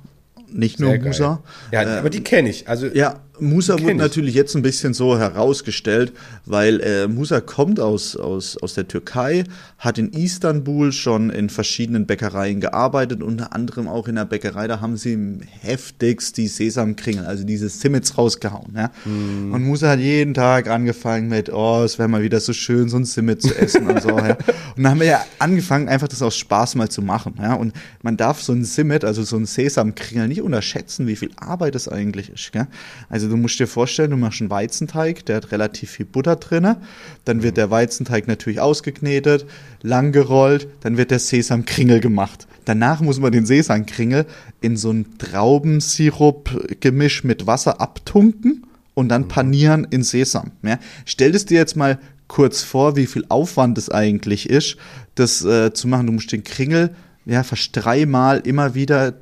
[0.52, 1.08] nicht nur Sehr geil.
[1.08, 1.42] Musa.
[1.72, 2.68] Ja, Äh, aber die kenne ich.
[2.68, 3.98] Also Ja, Musa wurde ich.
[3.98, 6.14] natürlich jetzt ein bisschen so herausgestellt,
[6.46, 9.44] weil äh, Musa kommt aus, aus, aus der Türkei,
[9.78, 14.82] hat in Istanbul schon in verschiedenen Bäckereien gearbeitet, unter anderem auch in der Bäckerei, da
[14.82, 18.74] haben sie heftigst die Sesamkringel, also diese Simmets rausgehauen.
[18.76, 18.92] Ja?
[19.06, 19.54] Mhm.
[19.54, 22.98] Und Musa hat jeden Tag angefangen mit, oh, es wäre mal wieder so schön, so
[22.98, 24.10] ein Simmet zu essen und so.
[24.10, 24.38] Ja?
[24.76, 27.34] Und dann haben wir ja angefangen, einfach das aus Spaß mal zu machen.
[27.42, 27.56] Ja?
[27.56, 27.74] Und
[28.04, 31.88] man darf so ein Simmet, also so ein Sesamkringel, nicht unterschätzen, wie viel Arbeit das
[31.88, 32.52] eigentlich ist.
[32.52, 32.68] Gell?
[33.10, 36.78] Also du musst dir vorstellen, du machst einen Weizenteig, der hat relativ viel Butter drinne.
[37.26, 39.46] Dann wird der Weizenteig natürlich ausgeknetet,
[39.82, 42.48] lang gerollt, dann wird der Sesamkringel gemacht.
[42.66, 44.26] Danach muss man den Sesamkringel
[44.62, 50.52] in so ein Traubensirup-Gemisch mit Wasser abtunken und dann panieren in Sesam.
[50.64, 50.80] Ja?
[51.06, 54.78] Stell es dir jetzt mal kurz vor, wie viel Aufwand es eigentlich ist,
[55.16, 56.08] das äh, zu machen.
[56.08, 56.92] Du musst den Kringel
[57.28, 59.14] ja, fast dreimal immer wieder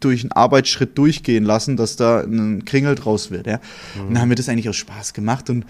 [0.00, 3.46] durch einen Arbeitsschritt durchgehen lassen, dass da ein Kringel draus wird.
[3.46, 3.60] Ja?
[3.98, 5.64] Und dann haben wir das eigentlich aus Spaß gemacht und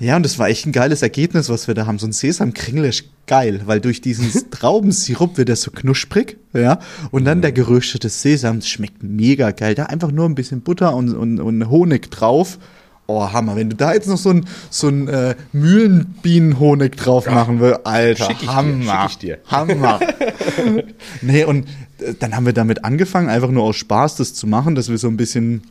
[0.00, 2.00] ja, und das war echt ein geiles Ergebnis, was wir da haben.
[2.00, 6.80] So ein Sesamkringel ist geil, weil durch diesen Traubensirup wird er so knusprig, ja.
[7.12, 9.76] Und dann der geröstete Sesam, das schmeckt mega geil.
[9.76, 12.58] Da einfach nur ein bisschen Butter und, und, und Honig drauf.
[13.06, 13.56] Oh, Hammer.
[13.56, 18.24] Wenn du da jetzt noch so ein, so ein äh, Mühlenbienenhonig drauf machen willst, Alter,
[18.24, 19.02] Schick ich dir, Hammer.
[19.02, 19.38] schick ich dir.
[19.50, 20.00] Hammer.
[21.22, 21.66] nee, und
[21.98, 24.96] äh, dann haben wir damit angefangen, einfach nur aus Spaß das zu machen, dass wir
[24.98, 25.62] so ein bisschen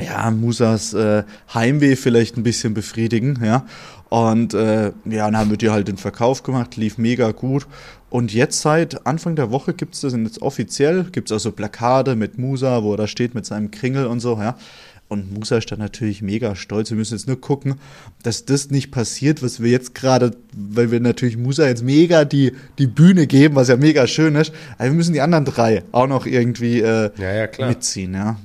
[0.00, 3.64] ja, Musas äh, Heimweh vielleicht ein bisschen befriedigen, ja.
[4.08, 7.66] Und äh, ja, dann haben wir dir halt den Verkauf gemacht, lief mega gut.
[8.08, 12.16] Und jetzt seit Anfang der Woche gibt es das jetzt offiziell, gibt es also Plakate
[12.16, 14.56] mit Musa, wo er da steht mit seinem Kringel und so, ja.
[15.08, 16.90] Und Musa ist dann natürlich mega stolz.
[16.90, 17.76] Wir müssen jetzt nur gucken,
[18.22, 22.52] dass das nicht passiert, was wir jetzt gerade, weil wir natürlich Musa jetzt mega die,
[22.78, 24.52] die Bühne geben, was ja mega schön ist.
[24.76, 28.38] Aber wir müssen die anderen drei auch noch irgendwie äh, Ja, ja, mitziehen, ja.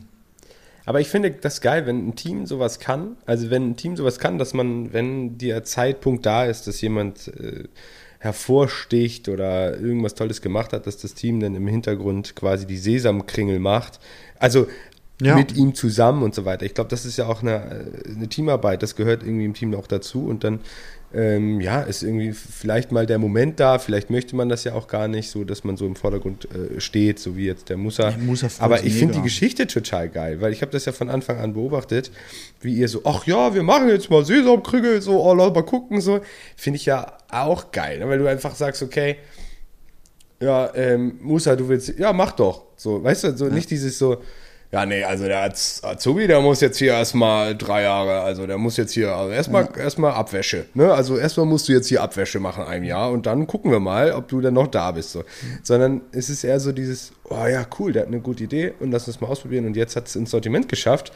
[0.85, 3.17] Aber ich finde das geil, wenn ein Team sowas kann.
[3.25, 7.27] Also wenn ein Team sowas kann, dass man, wenn der Zeitpunkt da ist, dass jemand
[7.27, 7.65] äh,
[8.19, 13.59] hervorsticht oder irgendwas Tolles gemacht hat, dass das Team dann im Hintergrund quasi die Sesamkringel
[13.59, 13.99] macht.
[14.39, 14.67] Also
[15.21, 15.35] Ja.
[15.35, 16.65] mit ihm zusammen und so weiter.
[16.65, 17.53] Ich glaube, das ist ja auch eine,
[18.05, 18.81] äh, eine Teamarbeit.
[18.81, 20.25] Das gehört irgendwie im Team auch dazu.
[20.25, 20.59] Und dann
[21.13, 24.87] ähm, ja, ist irgendwie vielleicht mal der Moment da, vielleicht möchte man das ja auch
[24.87, 28.09] gar nicht, so dass man so im Vordergrund äh, steht, so wie jetzt der Musa.
[28.09, 31.09] Ja, Musa Aber ich finde die Geschichte total geil, weil ich habe das ja von
[31.09, 32.11] Anfang an beobachtet,
[32.61, 36.01] wie ihr so, ach ja, wir machen jetzt mal Sesamkrügel, so, oh, lass mal gucken,
[36.01, 36.21] so.
[36.55, 38.09] Finde ich ja auch geil, ne?
[38.09, 39.17] weil du einfach sagst, okay,
[40.41, 42.65] ja, ähm, Musa, du willst, ja, mach doch.
[42.75, 44.17] So, weißt du, so nicht dieses so,
[44.73, 48.57] ja, nee, also der Az- Azubi, der muss jetzt hier erstmal drei Jahre, also der
[48.57, 50.91] muss jetzt hier, also erstmal erstmal Abwäsche, ne?
[50.91, 54.11] Also erstmal musst du jetzt hier Abwäsche machen ein Jahr und dann gucken wir mal,
[54.13, 55.11] ob du dann noch da bist.
[55.11, 55.23] So.
[55.61, 58.91] Sondern es ist eher so dieses, oh ja, cool, der hat eine gute Idee und
[58.91, 61.13] lass uns mal ausprobieren und jetzt hat es ins Sortiment geschafft.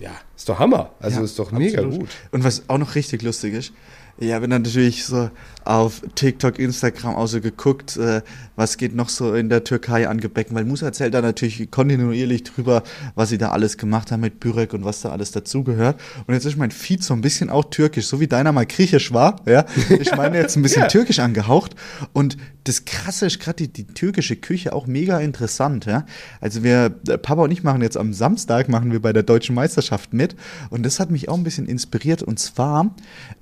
[0.00, 0.90] Ja, ist doch Hammer.
[1.00, 2.00] Also Ja, ist doch mega absolut.
[2.00, 2.08] gut.
[2.32, 3.72] Und was auch noch richtig lustig ist,
[4.18, 5.30] ich habe dann natürlich so
[5.64, 8.22] auf TikTok, Instagram auch so geguckt, äh,
[8.54, 12.44] was geht noch so in der Türkei an Gebäcken, weil Musa erzählt da natürlich kontinuierlich
[12.44, 12.84] drüber,
[13.16, 16.00] was sie da alles gemacht haben mit Börek und was da alles dazugehört.
[16.26, 19.12] Und jetzt ist mein Feed so ein bisschen auch türkisch, so wie deiner mal griechisch
[19.12, 19.64] war, ja.
[19.98, 20.88] Ich meine jetzt ein bisschen Ja.
[20.88, 21.74] türkisch angehaucht.
[22.12, 26.06] Und das Krasse ist gerade die, die türkische Küche auch mega interessant, ja.
[26.40, 29.54] Also wir, äh, Papa und ich machen jetzt am Samstag, machen wir bei der Deutschen
[29.56, 30.36] Meisterschaft mit.
[30.70, 32.22] Und das hat mich auch ein bisschen inspiriert.
[32.22, 32.94] Und zwar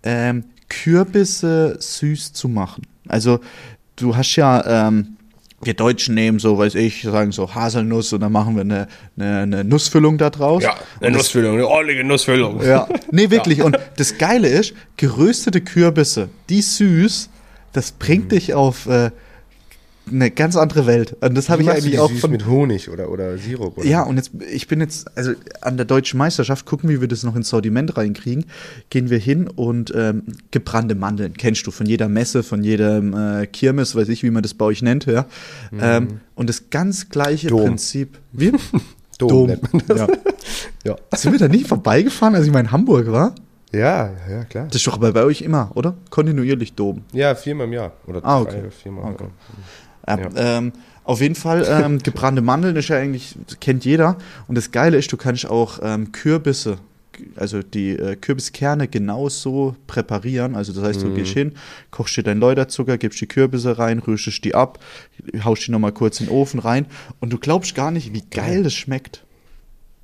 [0.02, 2.86] ähm, Kürbisse süß zu machen.
[3.08, 3.40] Also
[3.96, 5.16] du hast ja, ähm,
[5.62, 9.38] wir Deutschen nehmen so, weiß ich, sagen so Haselnuss und dann machen wir eine, eine,
[9.40, 10.62] eine Nussfüllung da draus.
[10.62, 12.62] Ja, eine Nussfüllung, eine ordentliche Nussfüllung.
[12.62, 13.62] Ja, nee, wirklich.
[13.62, 17.30] Und das Geile ist, geröstete Kürbisse, die süß,
[17.72, 19.10] das bringt dich auf äh,
[20.10, 21.16] eine ganz andere Welt.
[21.20, 22.30] Und das habe ich eigentlich auch süß von.
[22.30, 23.78] mit Honig oder, oder Sirup.
[23.78, 23.86] Oder?
[23.86, 27.22] Ja, und jetzt, ich bin jetzt, also an der deutschen Meisterschaft, gucken, wie wir das
[27.22, 28.44] noch ins Sortiment reinkriegen,
[28.90, 33.46] gehen wir hin und ähm, gebrannte Mandeln, kennst du von jeder Messe, von jedem äh,
[33.46, 35.26] Kirmes, weiß ich, wie man das bei euch nennt, ja.
[35.80, 37.64] Ähm, und das ganz gleiche Dom.
[37.64, 38.18] Prinzip.
[38.32, 38.52] Wie?
[39.18, 39.98] Dom nennt man das.
[39.98, 40.06] Ja.
[40.84, 40.96] Ja.
[41.16, 43.34] Sind wir da nicht vorbeigefahren, als ich mal in Hamburg war?
[43.72, 44.66] Ja, ja, klar.
[44.66, 45.94] Das ist doch aber bei euch immer, oder?
[46.10, 47.02] Kontinuierlich Dom.
[47.12, 47.92] Ja, viermal im Jahr.
[48.06, 48.70] Oder Ah, drei, okay.
[48.70, 49.12] viermal.
[49.12, 49.24] Okay.
[49.24, 49.30] Ja,
[50.36, 50.72] Ähm,
[51.04, 54.16] auf jeden Fall, ähm, gebrannte Mandeln ist ja eigentlich, kennt jeder.
[54.48, 56.78] Und das Geile ist, du kannst auch ähm, Kürbisse,
[57.36, 60.56] also die äh, Kürbiskerne genauso präparieren.
[60.56, 61.52] Also das heißt, du gehst hin,
[61.90, 64.78] kochst dir deinen Läuterzucker, gibst die Kürbisse rein, rührst die ab,
[65.44, 66.86] haust die nochmal kurz in den Ofen rein.
[67.20, 69.24] Und du glaubst gar nicht, wie geil das schmeckt.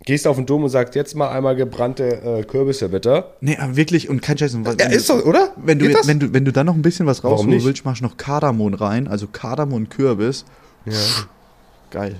[0.07, 2.05] Gehst auf den Dom und sagst, jetzt mal einmal gebrannte
[2.41, 3.25] äh, Kürbisse, bitte.
[3.43, 4.57] Nee, aber wirklich, und kein Scheiß.
[4.65, 5.53] was- Ja, ist doch, oder?
[5.57, 8.07] Wenn du, wenn, du, wenn du dann noch ein bisschen was rausholen willst, machst du
[8.07, 10.47] noch Kardamom rein, also Kardamom und Kürbis.
[10.87, 10.93] Ja.
[11.91, 12.17] Geil.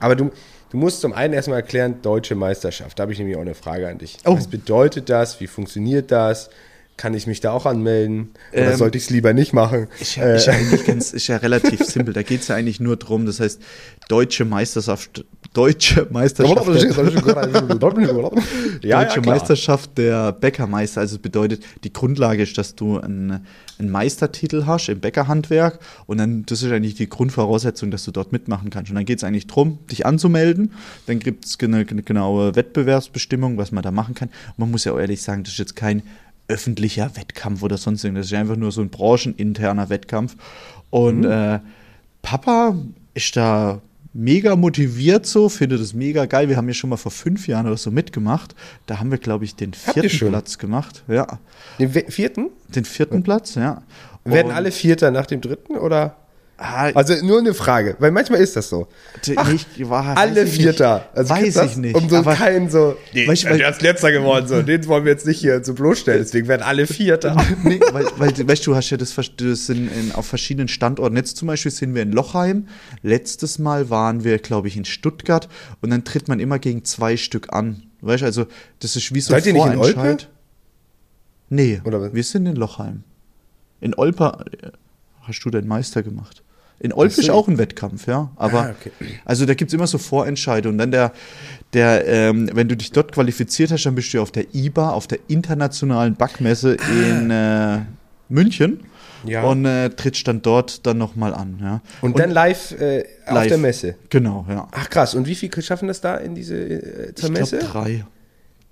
[0.00, 0.30] Aber du,
[0.70, 2.98] du musst zum einen erstmal erklären, deutsche Meisterschaft.
[2.98, 4.18] Da habe ich nämlich auch eine Frage an dich.
[4.24, 4.36] Oh.
[4.36, 5.40] Was bedeutet das?
[5.40, 6.50] Wie funktioniert das?
[6.96, 8.30] Kann ich mich da auch anmelden?
[8.52, 9.86] Oder Ähm, sollte ich es lieber nicht machen?
[10.00, 12.12] Ist ja, ist ja eigentlich ganz, ist ja relativ simpel.
[12.12, 13.24] Da geht es ja eigentlich nur drum.
[13.24, 13.60] Das heißt,
[14.08, 16.66] deutsche Meisterschaft, deutsche Meisterschaft.
[18.82, 19.34] Der, ja, deutsche klar.
[19.34, 21.00] Meisterschaft der Bäckermeister.
[21.00, 23.46] Also es bedeutet, die Grundlage ist, dass du einen,
[23.78, 28.32] einen Meistertitel hast im Bäckerhandwerk und dann, das ist eigentlich die Grundvoraussetzung, dass du dort
[28.32, 28.90] mitmachen kannst.
[28.90, 30.72] Und dann geht es eigentlich drum, dich anzumelden.
[31.06, 34.28] Dann gibt es eine, eine genaue Wettbewerbsbestimmung, was man da machen kann.
[34.28, 36.02] Und man muss ja auch ehrlich sagen, das ist jetzt kein
[36.48, 38.26] öffentlicher Wettkampf oder sonst irgendwas.
[38.26, 40.36] Das ist einfach nur so ein brancheninterner Wettkampf.
[40.90, 41.60] Und äh,
[42.22, 42.74] Papa
[43.14, 43.80] ist da
[44.12, 46.48] mega motiviert so, findet es mega geil.
[46.48, 48.54] Wir haben ja schon mal vor fünf Jahren oder so mitgemacht.
[48.86, 50.28] Da haben wir, glaube ich, den vierten?
[50.30, 51.04] Platz gemacht.
[51.08, 51.38] Ja,
[51.78, 52.50] Den vierten?
[52.68, 53.82] den vierten Platz, ja.
[54.24, 56.16] Werden alle Vierter nach dem dritten oder?
[56.60, 58.88] Ah, Also nur eine Frage, weil manchmal ist das so.
[59.36, 61.08] Ach, nicht, war, alle ich Vierter.
[61.14, 61.70] Also weiß das?
[61.70, 61.94] ich nicht.
[61.94, 64.84] Um so aber keinen so, nee, Weißt du, weil- der ist letzter geworden, so, den
[64.88, 67.36] wollen wir jetzt nicht hier so bloßstellen, deswegen werden alle Vierter.
[67.62, 71.16] nee, weil, weil, weißt du, du hast ja das, das sind in, auf verschiedenen Standorten.
[71.16, 72.66] Jetzt zum Beispiel sind wir in Lochheim.
[73.02, 75.48] Letztes Mal waren wir, glaube ich, in Stuttgart.
[75.80, 77.84] Und dann tritt man immer gegen zwei Stück an.
[78.00, 78.46] Weißt du, also
[78.80, 80.22] das ist wie so Seid ihr nicht in Vorentscheid.
[80.22, 80.24] Olpe?
[81.50, 82.14] Nee, Oder was?
[82.14, 83.04] wir sind in Lochheim.
[83.80, 84.70] In Olpe äh,
[85.22, 86.42] hast du den Meister gemacht.
[86.80, 88.30] In ist auch ein Wettkampf, ja.
[88.36, 88.92] Aber Ah, okay.
[89.24, 90.68] also da gibt's immer so Vorentscheide.
[90.68, 91.12] Und dann der,
[91.72, 95.06] der, ähm, wenn du dich dort qualifiziert hast, dann bist du auf der IBA, auf
[95.08, 97.78] der internationalen Backmesse in äh,
[98.28, 98.80] München.
[99.24, 99.42] Ja.
[99.42, 101.80] Und äh, trittst dann dort dann nochmal an, ja.
[102.02, 103.48] Und, dann live, äh, auf live.
[103.48, 103.94] der Messe.
[104.10, 104.68] Genau, ja.
[104.70, 107.58] Ach krass, und wie viel schaffen das da in diese äh, zur Ich Messe?
[107.58, 108.04] glaube drei.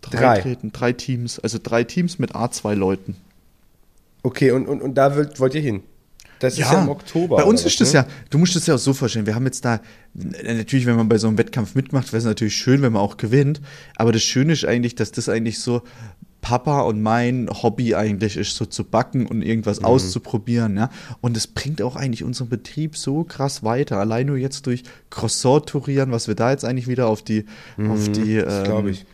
[0.03, 0.41] Drei, Drei.
[0.41, 3.17] treten, drei Teams, also drei Teams mit A2 Leuten.
[4.23, 5.83] Okay, und, und, und da wollt, wollt ihr hin?
[6.39, 7.37] Das ist ja im Oktober.
[7.37, 8.01] Bei uns ist das ne?
[8.01, 9.27] ja, du musst das ja auch so vorstellen.
[9.27, 9.81] Wir haben jetzt da,
[10.15, 13.17] natürlich, wenn man bei so einem Wettkampf mitmacht, wäre es natürlich schön, wenn man auch
[13.17, 13.61] gewinnt.
[13.97, 15.83] Aber das Schöne ist eigentlich, dass das eigentlich so
[16.43, 19.87] Papa und mein Hobby eigentlich ist, so zu backen und irgendwas Mhm.
[19.87, 20.77] auszuprobieren.
[20.77, 20.91] Ja?
[21.21, 23.99] Und das bringt auch eigentlich unseren Betrieb so krass weiter.
[23.99, 27.47] Allein nur jetzt durch Croissant-Tourieren, was wir da jetzt eigentlich wieder auf die,
[27.89, 29.07] auf die Mhm, das glaub ähm, ich.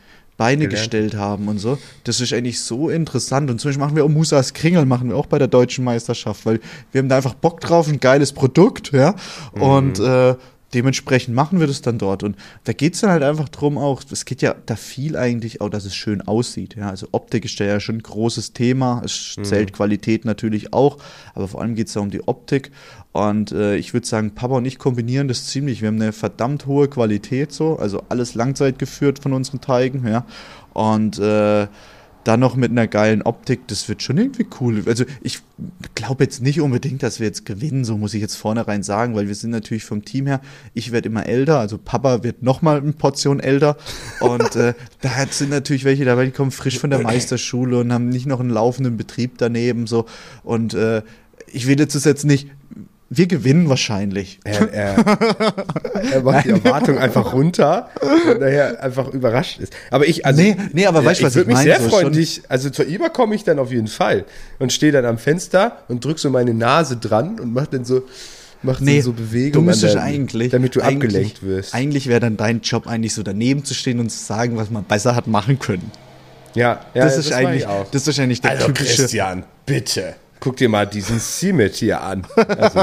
[0.42, 0.90] Beine Gelernt.
[0.90, 1.78] gestellt haben und so.
[2.04, 3.50] Das ist eigentlich so interessant.
[3.50, 6.44] Und zum Beispiel machen wir auch Musas Kringel, machen wir auch bei der deutschen Meisterschaft,
[6.46, 9.14] weil wir haben da einfach Bock drauf, ein geiles Produkt, ja.
[9.52, 10.34] Und äh,
[10.74, 12.22] dementsprechend machen wir das dann dort.
[12.22, 15.60] Und da geht es dann halt einfach drum auch, es geht ja da viel eigentlich
[15.60, 16.76] auch, dass es schön aussieht.
[16.76, 16.90] Ja?
[16.90, 19.02] Also Optik ist ja schon ein großes Thema.
[19.04, 20.98] Es zählt Qualität natürlich auch,
[21.34, 22.70] aber vor allem geht es da um die Optik.
[23.12, 25.82] Und äh, ich würde sagen, Papa und ich kombinieren das ziemlich.
[25.82, 30.24] Wir haben eine verdammt hohe Qualität so, also alles Langzeit geführt von unseren Teigen, ja.
[30.72, 31.66] Und äh,
[32.24, 34.82] dann noch mit einer geilen Optik, das wird schon irgendwie cool.
[34.86, 35.40] Also ich
[35.94, 39.28] glaube jetzt nicht unbedingt, dass wir jetzt gewinnen, so muss ich jetzt vornherein sagen, weil
[39.28, 40.40] wir sind natürlich vom Team her,
[40.74, 43.76] ich werde immer älter, also Papa wird noch mal eine Portion älter
[44.20, 48.08] und äh, da sind natürlich welche dabei, die kommen frisch von der Meisterschule und haben
[48.08, 50.06] nicht noch einen laufenden Betrieb daneben so
[50.44, 51.02] und äh,
[51.52, 52.48] ich will jetzt das jetzt nicht,
[53.14, 54.40] wir gewinnen wahrscheinlich.
[54.44, 54.96] Er, er,
[56.12, 57.90] er macht die Erwartung einfach runter
[58.30, 59.74] und daher einfach überrascht ist.
[59.90, 60.40] Aber ich, also.
[60.40, 61.78] Nee, nee, aber weißt du, ich was würde ich mich meine?
[61.78, 64.24] sehr So freuen, dich, also zur IBA komme ich dann auf jeden Fall
[64.58, 68.02] und stehe dann am Fenster und drück so meine Nase dran und mach dann so,
[68.62, 69.52] mach dann so Bewegungen.
[69.52, 71.74] du müsstest der- eigentlich, Damit du abgelenkt wirst.
[71.74, 74.84] Eigentlich wäre dann dein Job eigentlich so daneben zu stehen und zu sagen, was man
[74.84, 75.90] besser hat machen können.
[76.54, 77.90] Ja, ja das, ist mach ich eigentlich, auch.
[77.90, 78.94] das ist eigentlich der Also typische.
[79.02, 80.14] Christian, bitte.
[80.42, 82.26] Guck dir mal diesen Cement hier an.
[82.34, 82.80] Also,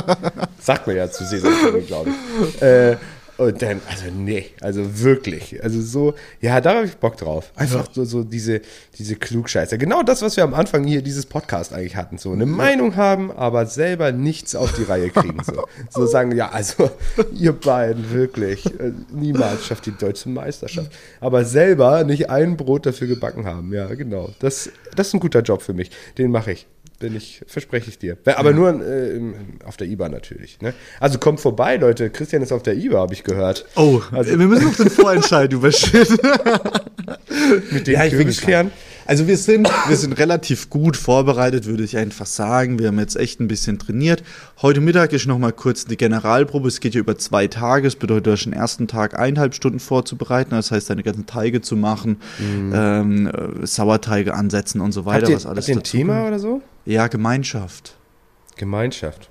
[0.62, 2.62] sagt man ja zu Sesamkörnern, glaube ich.
[2.62, 2.95] Äh,
[3.36, 5.62] und dann, also nee, also wirklich.
[5.62, 7.51] Also so, ja, da habe ich Bock drauf.
[7.57, 8.62] Einfach so, so diese,
[8.97, 9.78] diese Klugscheißer.
[9.78, 12.18] Genau das, was wir am Anfang hier dieses Podcast eigentlich hatten.
[12.18, 15.43] So eine Meinung haben, aber selber nichts auf die Reihe kriegen.
[15.43, 16.89] So, so sagen, ja, also
[17.34, 18.64] ihr beiden, wirklich.
[19.12, 20.93] Niemals schafft die deutsche Meisterschaft.
[21.20, 23.74] Aber selber nicht ein Brot dafür gebacken haben.
[23.74, 24.30] Ja, genau.
[24.39, 25.91] Das, das ist ein guter Job für mich.
[26.18, 26.68] Den mache ich.
[27.00, 28.18] Bin ich, verspreche ich dir.
[28.36, 29.20] Aber nur äh,
[29.66, 30.60] auf der IBA natürlich.
[30.62, 30.74] Ne?
[31.00, 32.10] Also kommt vorbei, Leute.
[32.10, 33.66] Christian ist auf der IBA, habe ich gehört.
[33.78, 36.18] Oh, Also- wir müssen noch den Vorentscheid überschritten.
[37.72, 38.72] Mit den Ja, ich bin Kürbiskern.
[39.06, 42.78] Also wir sind, wir sind relativ gut vorbereitet, würde ich einfach sagen.
[42.78, 44.22] Wir haben jetzt echt ein bisschen trainiert.
[44.62, 46.68] Heute Mittag ist noch mal kurz die Generalprobe.
[46.68, 47.86] Es geht ja über zwei Tage.
[47.86, 50.52] Das bedeutet, du hast den ersten Tag eineinhalb Stunden vorzubereiten.
[50.52, 55.22] Das heißt, deine ganzen Teige zu machen, ähm, äh, Sauerteige ansetzen und so weiter.
[55.22, 55.24] Mhm.
[55.24, 56.28] Habt ihr, was alles habt ihr ein Thema kommt.
[56.28, 56.62] oder so?
[56.90, 57.96] Ja, Gemeinschaft.
[58.58, 59.30] Gemeinschaft.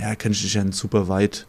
[0.00, 1.48] Ja, kennst du dich ja ein super weit,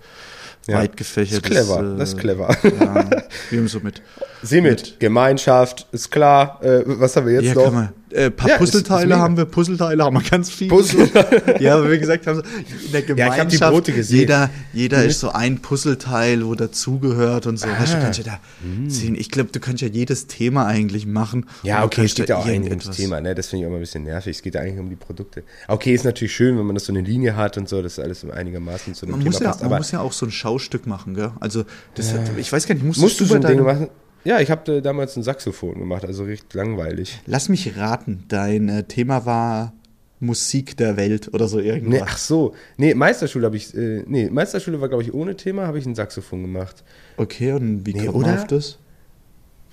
[0.66, 0.80] Ja.
[0.80, 1.47] weit gefächertes.
[1.47, 2.58] Das ist clever, äh, das ist clever.
[2.64, 3.10] Ja,
[3.51, 4.01] wir haben so mit.
[4.41, 6.60] Sieh mit, Gemeinschaft, ist klar.
[6.64, 7.66] Äh, was haben wir jetzt Ja, noch?
[7.66, 7.93] kann man.
[8.10, 10.70] Äh, paar Ja, ist- ist Puzzleteile haben wir, Puzzleteile haben wir ganz viel.
[10.70, 11.10] Puzzle.
[11.60, 14.20] ja, aber wie gesagt, haben so, in der Ja, Gemeinschaft, ich hab die Brote gesehen.
[14.20, 17.68] jeder, jeder ist so ein Puzzleteil, wo dazugehört und so.
[17.68, 18.01] Weißt du, Ah.
[18.01, 18.39] kannst ja da
[18.88, 19.16] sehen.
[19.16, 21.47] Ich glaube, du kannst ja jedes Thema eigentlich machen.
[21.64, 23.36] Ja, okay, es geht ja auch eigentlich ums Thema, ne?
[23.36, 24.38] Das finde ich auch immer ein bisschen nervig.
[24.38, 25.43] Es geht ja eigentlich um die Produkte.
[25.68, 28.24] Okay, ist natürlich schön, wenn man das so eine Linie hat und so, dass alles
[28.30, 29.64] einigermaßen zu dem Man Thema muss, ja, passt.
[29.64, 31.32] man muss ja auch so ein Schaustück machen, gell?
[31.41, 33.89] Also, das, ich weiß gar nicht, musstest musst du so ein Ding machen?
[34.28, 37.21] Ja, ich habe damals ein Saxophon gemacht, also recht langweilig.
[37.28, 39.71] Lass mich raten, dein äh, Thema war
[40.19, 42.01] Musik der Welt oder so Nee, irgendwas.
[42.03, 42.53] ach so.
[42.75, 45.95] Nee, Meisterschule habe ich, äh, nee, Meisterschule war, glaube ich, ohne Thema, habe ich ein
[45.95, 46.84] Saxophon gemacht.
[47.15, 48.78] Okay, und wie Nee, kommt man auf das?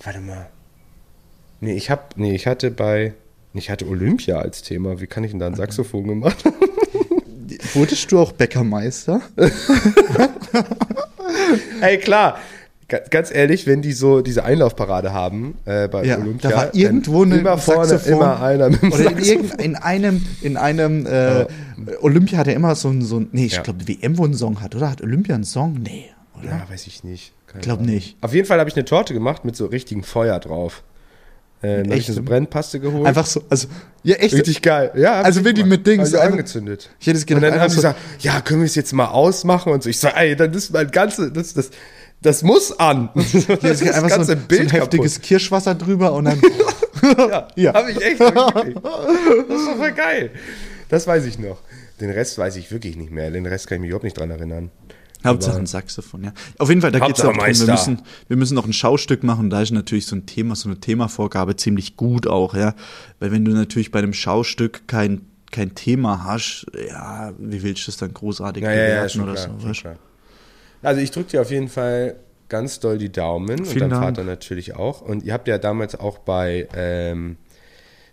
[0.01, 0.47] Warte mal.
[1.59, 3.13] Nee, ich hab, nee, ich hatte bei,
[3.51, 5.01] nee, ich hatte Olympia als Thema.
[5.01, 6.45] Wie kann ich denn da ein Saxophon gemacht?
[7.73, 9.19] Wurdest du auch Bäckermeister?
[11.81, 12.39] Ey, klar.
[12.87, 16.65] Ga- Ganz ehrlich, wenn die so diese Einlaufparade haben äh, bei Ja, Olympia, da war
[16.67, 18.13] dann irgendwo eine immer vorne Saxophon.
[18.13, 21.45] immer einer mit dem Oder in, irgend, in einem, in einem äh,
[22.01, 23.61] Olympia hat er immer so ein, so ein nee, ich Ja.
[23.63, 24.91] glaube, WM, wo einen Song hat, oder?
[24.91, 25.79] Hat Olympia einen Song?
[25.81, 26.05] Nee,
[26.39, 26.49] oder?
[26.51, 27.33] Ja, weiß ich nicht.
[27.47, 27.93] Keine Glaub Ahnung.
[27.93, 28.17] nicht.
[28.21, 30.83] Auf jeden Fall habe ich eine Torte gemacht mit so richtigem Feuer drauf.
[31.61, 32.15] Äh, dann habe ich echtem?
[32.15, 33.07] so Brennpaste geholt.
[33.07, 33.67] Einfach so, also,
[34.03, 34.35] ja, echt.
[34.35, 34.91] Richtig geil.
[34.95, 36.89] Ja, Also ich wirklich mit Dings, einfach- angezündet.
[36.99, 38.75] Ich hätte es Und gedacht, dann einfach haben sie so, gesagt, ja, können wir es
[38.75, 39.89] jetzt mal ausmachen und so.
[39.89, 41.71] Ich sage, ey, dann ist mein ganze, das, das,
[42.25, 43.09] das muss an.
[43.15, 46.75] Das, hätte ist einfach so, ein- so ein heftiges Kirschwasser drüber und dann, kaputt.
[47.29, 47.73] Ja, Ja.
[47.73, 48.19] habe ich echt.
[48.19, 49.47] hab ich wirklich.
[49.47, 50.31] Das ist doch voll geil.
[50.89, 51.59] Das weiß ich noch.
[52.01, 53.29] Den Rest weiß ich wirklich nicht mehr.
[53.31, 54.71] Den Rest kann ich mich überhaupt nicht dran erinnern.
[55.25, 56.33] Hauptsache ein Saxophon, ja.
[56.59, 59.23] Auf jeden Fall, da geht es auch drum, wir müssen, wir müssen noch ein Schaustück
[59.23, 62.75] machen, da ist natürlich so ein Thema, so eine Themavorgabe ziemlich gut auch, ja.
[63.19, 65.21] Weil wenn du natürlich bei einem Schaustück kein,
[65.51, 69.37] kein Thema hast, ja, wie willst du das dann großartig Ja, ja, ja, oder klar,
[69.37, 69.81] so, schon weißt?
[69.81, 69.95] klar.
[70.85, 72.15] Also ich drücke dir auf jeden Fall
[72.49, 74.03] ganz doll die Daumen und Vielen dein Dank.
[74.03, 75.01] Vater natürlich auch.
[75.01, 77.37] Und ihr habt ja damals auch bei ähm,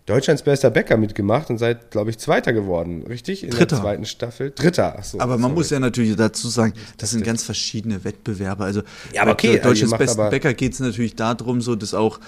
[0.07, 3.45] Deutschlands bester Bäcker mitgemacht und seid, glaube ich, Zweiter geworden, richtig?
[3.45, 3.67] In Dritter.
[3.77, 4.51] der zweiten Staffel.
[4.53, 5.21] Dritter, ach so.
[5.21, 5.55] Aber man sorry.
[5.55, 8.65] muss ja natürlich dazu sagen, das sind ganz verschiedene Wettbewerbe.
[8.65, 11.61] Also Ja, aber bei okay, also Deutschlands macht besten aber- Bäcker geht es natürlich darum,
[11.61, 12.19] so das auch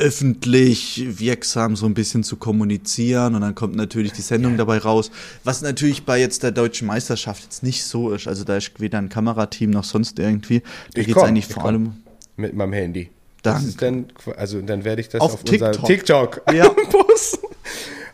[0.00, 5.10] öffentlich wirksam so ein bisschen zu kommunizieren und dann kommt natürlich die Sendung dabei raus,
[5.44, 8.26] was natürlich bei jetzt der deutschen Meisterschaft jetzt nicht so ist.
[8.26, 10.62] Also da ist weder ein Kamerateam noch sonst irgendwie.
[10.94, 11.92] Da geht es eigentlich ich vor allem.
[12.36, 13.10] Mit meinem Handy.
[13.42, 15.84] Dann, also dann werde ich das Auf auf, TikTok.
[15.86, 16.68] TikTok Ja.
[16.90, 17.46] posten.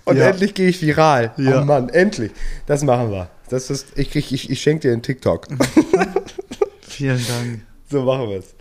[0.04, 0.28] Und Ja.
[0.28, 1.32] endlich gehe ich viral.
[1.36, 1.62] Ja.
[1.62, 2.30] Oh Mann, endlich.
[2.66, 3.28] Das machen wir.
[3.48, 5.48] Das ist, ich, krieg, ich, ich schenke dir einen TikTok.
[6.80, 7.62] Vielen Dank.
[7.90, 8.54] so machen wir es.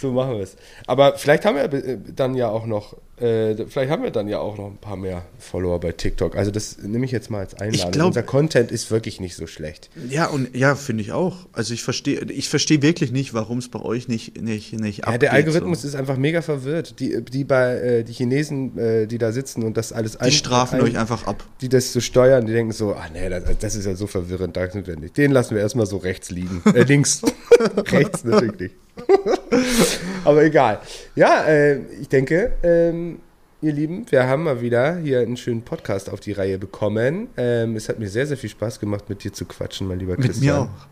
[0.00, 0.56] So machen wir es.
[0.86, 4.38] Aber vielleicht haben wir äh, dann ja auch noch, äh, vielleicht haben wir dann ja
[4.40, 6.36] auch noch ein paar mehr Follower bei TikTok.
[6.36, 7.90] Also das nehme ich jetzt mal als Einladung.
[7.92, 9.88] glaub- Unser Content ist wirklich nicht so schlecht.
[10.10, 11.46] Ja, und ja, finde ich auch.
[11.52, 15.04] Also ich verstehe, ich verstehe wirklich nicht, warum es bei euch nicht, nicht, nicht Ja,
[15.04, 15.22] abgeht.
[15.22, 15.88] der Algorithmus so.
[15.88, 17.00] ist einfach mega verwirrt.
[17.00, 20.82] Die, die bei äh, die Chinesen, äh, die da sitzen und das alles Die strafen
[20.82, 21.42] euch einfach ab.
[21.62, 24.56] die das so steuern, die denken so, ah nee, das, das ist ja so verwirrend,
[24.58, 25.16] da sind wir nicht.
[25.16, 26.62] Den lassen wir erstmal so rechts liegen.
[26.74, 27.22] Äh, links.
[27.90, 28.74] rechts natürlich nicht.
[30.24, 30.80] Aber egal.
[31.14, 33.20] Ja, äh, ich denke, ähm,
[33.62, 37.28] ihr Lieben, wir haben mal wieder hier einen schönen Podcast auf die Reihe bekommen.
[37.36, 40.16] Ähm, es hat mir sehr, sehr viel Spaß gemacht, mit dir zu quatschen, mein lieber
[40.16, 40.56] Mit Christian.
[40.56, 40.86] mir auch.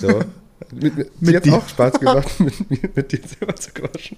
[0.00, 0.20] So.
[0.72, 4.16] Mit, mit, Mit dir hat auch Spaß gemacht, mit, mit dir selber zu quatschen.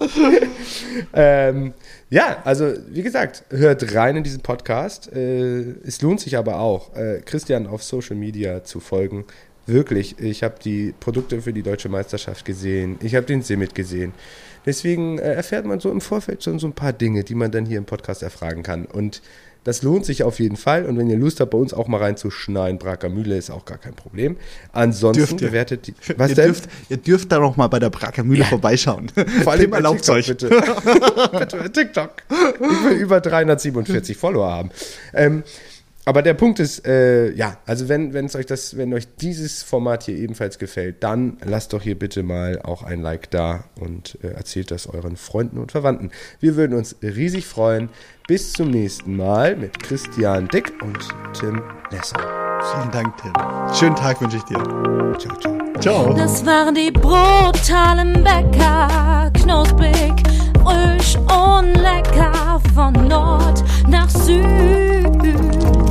[1.15, 1.73] ähm,
[2.11, 5.11] ja, also wie gesagt, hört rein in diesen Podcast.
[5.13, 9.25] Äh, es lohnt sich aber auch, äh, Christian auf Social Media zu folgen.
[9.67, 12.99] Wirklich, ich habe die Produkte für die deutsche Meisterschaft gesehen.
[13.01, 14.13] Ich habe den Simit gesehen.
[14.67, 17.67] Deswegen äh, erfährt man so im Vorfeld schon so ein paar Dinge, die man dann
[17.67, 18.87] hier im Podcast erfragen kann.
[18.87, 19.23] Und
[19.65, 20.85] das lohnt sich auf jeden Fall.
[20.87, 23.79] Und wenn ihr Lust habt, bei uns auch mal reinzuschneiden, Braker Mühle ist auch gar
[23.79, 24.37] kein Problem.
[24.73, 25.95] Ansonsten bewertet die.
[26.17, 26.45] Was ihr, denn?
[26.47, 29.11] dürft, ihr dürft da noch mal bei der Braker Mühle vorbeischauen.
[29.45, 30.27] Vor allem bei erlaubt's TikTok, euch.
[30.27, 30.49] bitte.
[31.39, 32.11] bitte TikTok.
[32.55, 34.71] Ich will über 347 Follower haben.
[35.15, 35.45] Ähm,
[36.05, 39.63] aber der Punkt ist, äh, ja, also wenn, wenn es euch das, wenn euch dieses
[39.63, 44.19] Format hier ebenfalls gefällt, dann lasst doch hier bitte mal auch ein Like da und
[44.23, 46.11] äh, erzählt das euren Freunden und Verwandten.
[46.41, 47.89] Wir würden uns riesig freuen.
[48.29, 50.99] Bis zum nächsten Mal mit Christian Dick und
[51.39, 52.17] Tim Lesser.
[52.73, 53.33] Vielen Dank, Tim.
[53.75, 54.63] Schönen Tag wünsche ich dir.
[55.19, 55.63] Ciao, ciao.
[55.81, 56.15] Ciao.
[56.15, 60.13] Das waren die brutalen Bäcker, knusprig,
[60.65, 65.82] frisch und lecker von Nord nach Süd.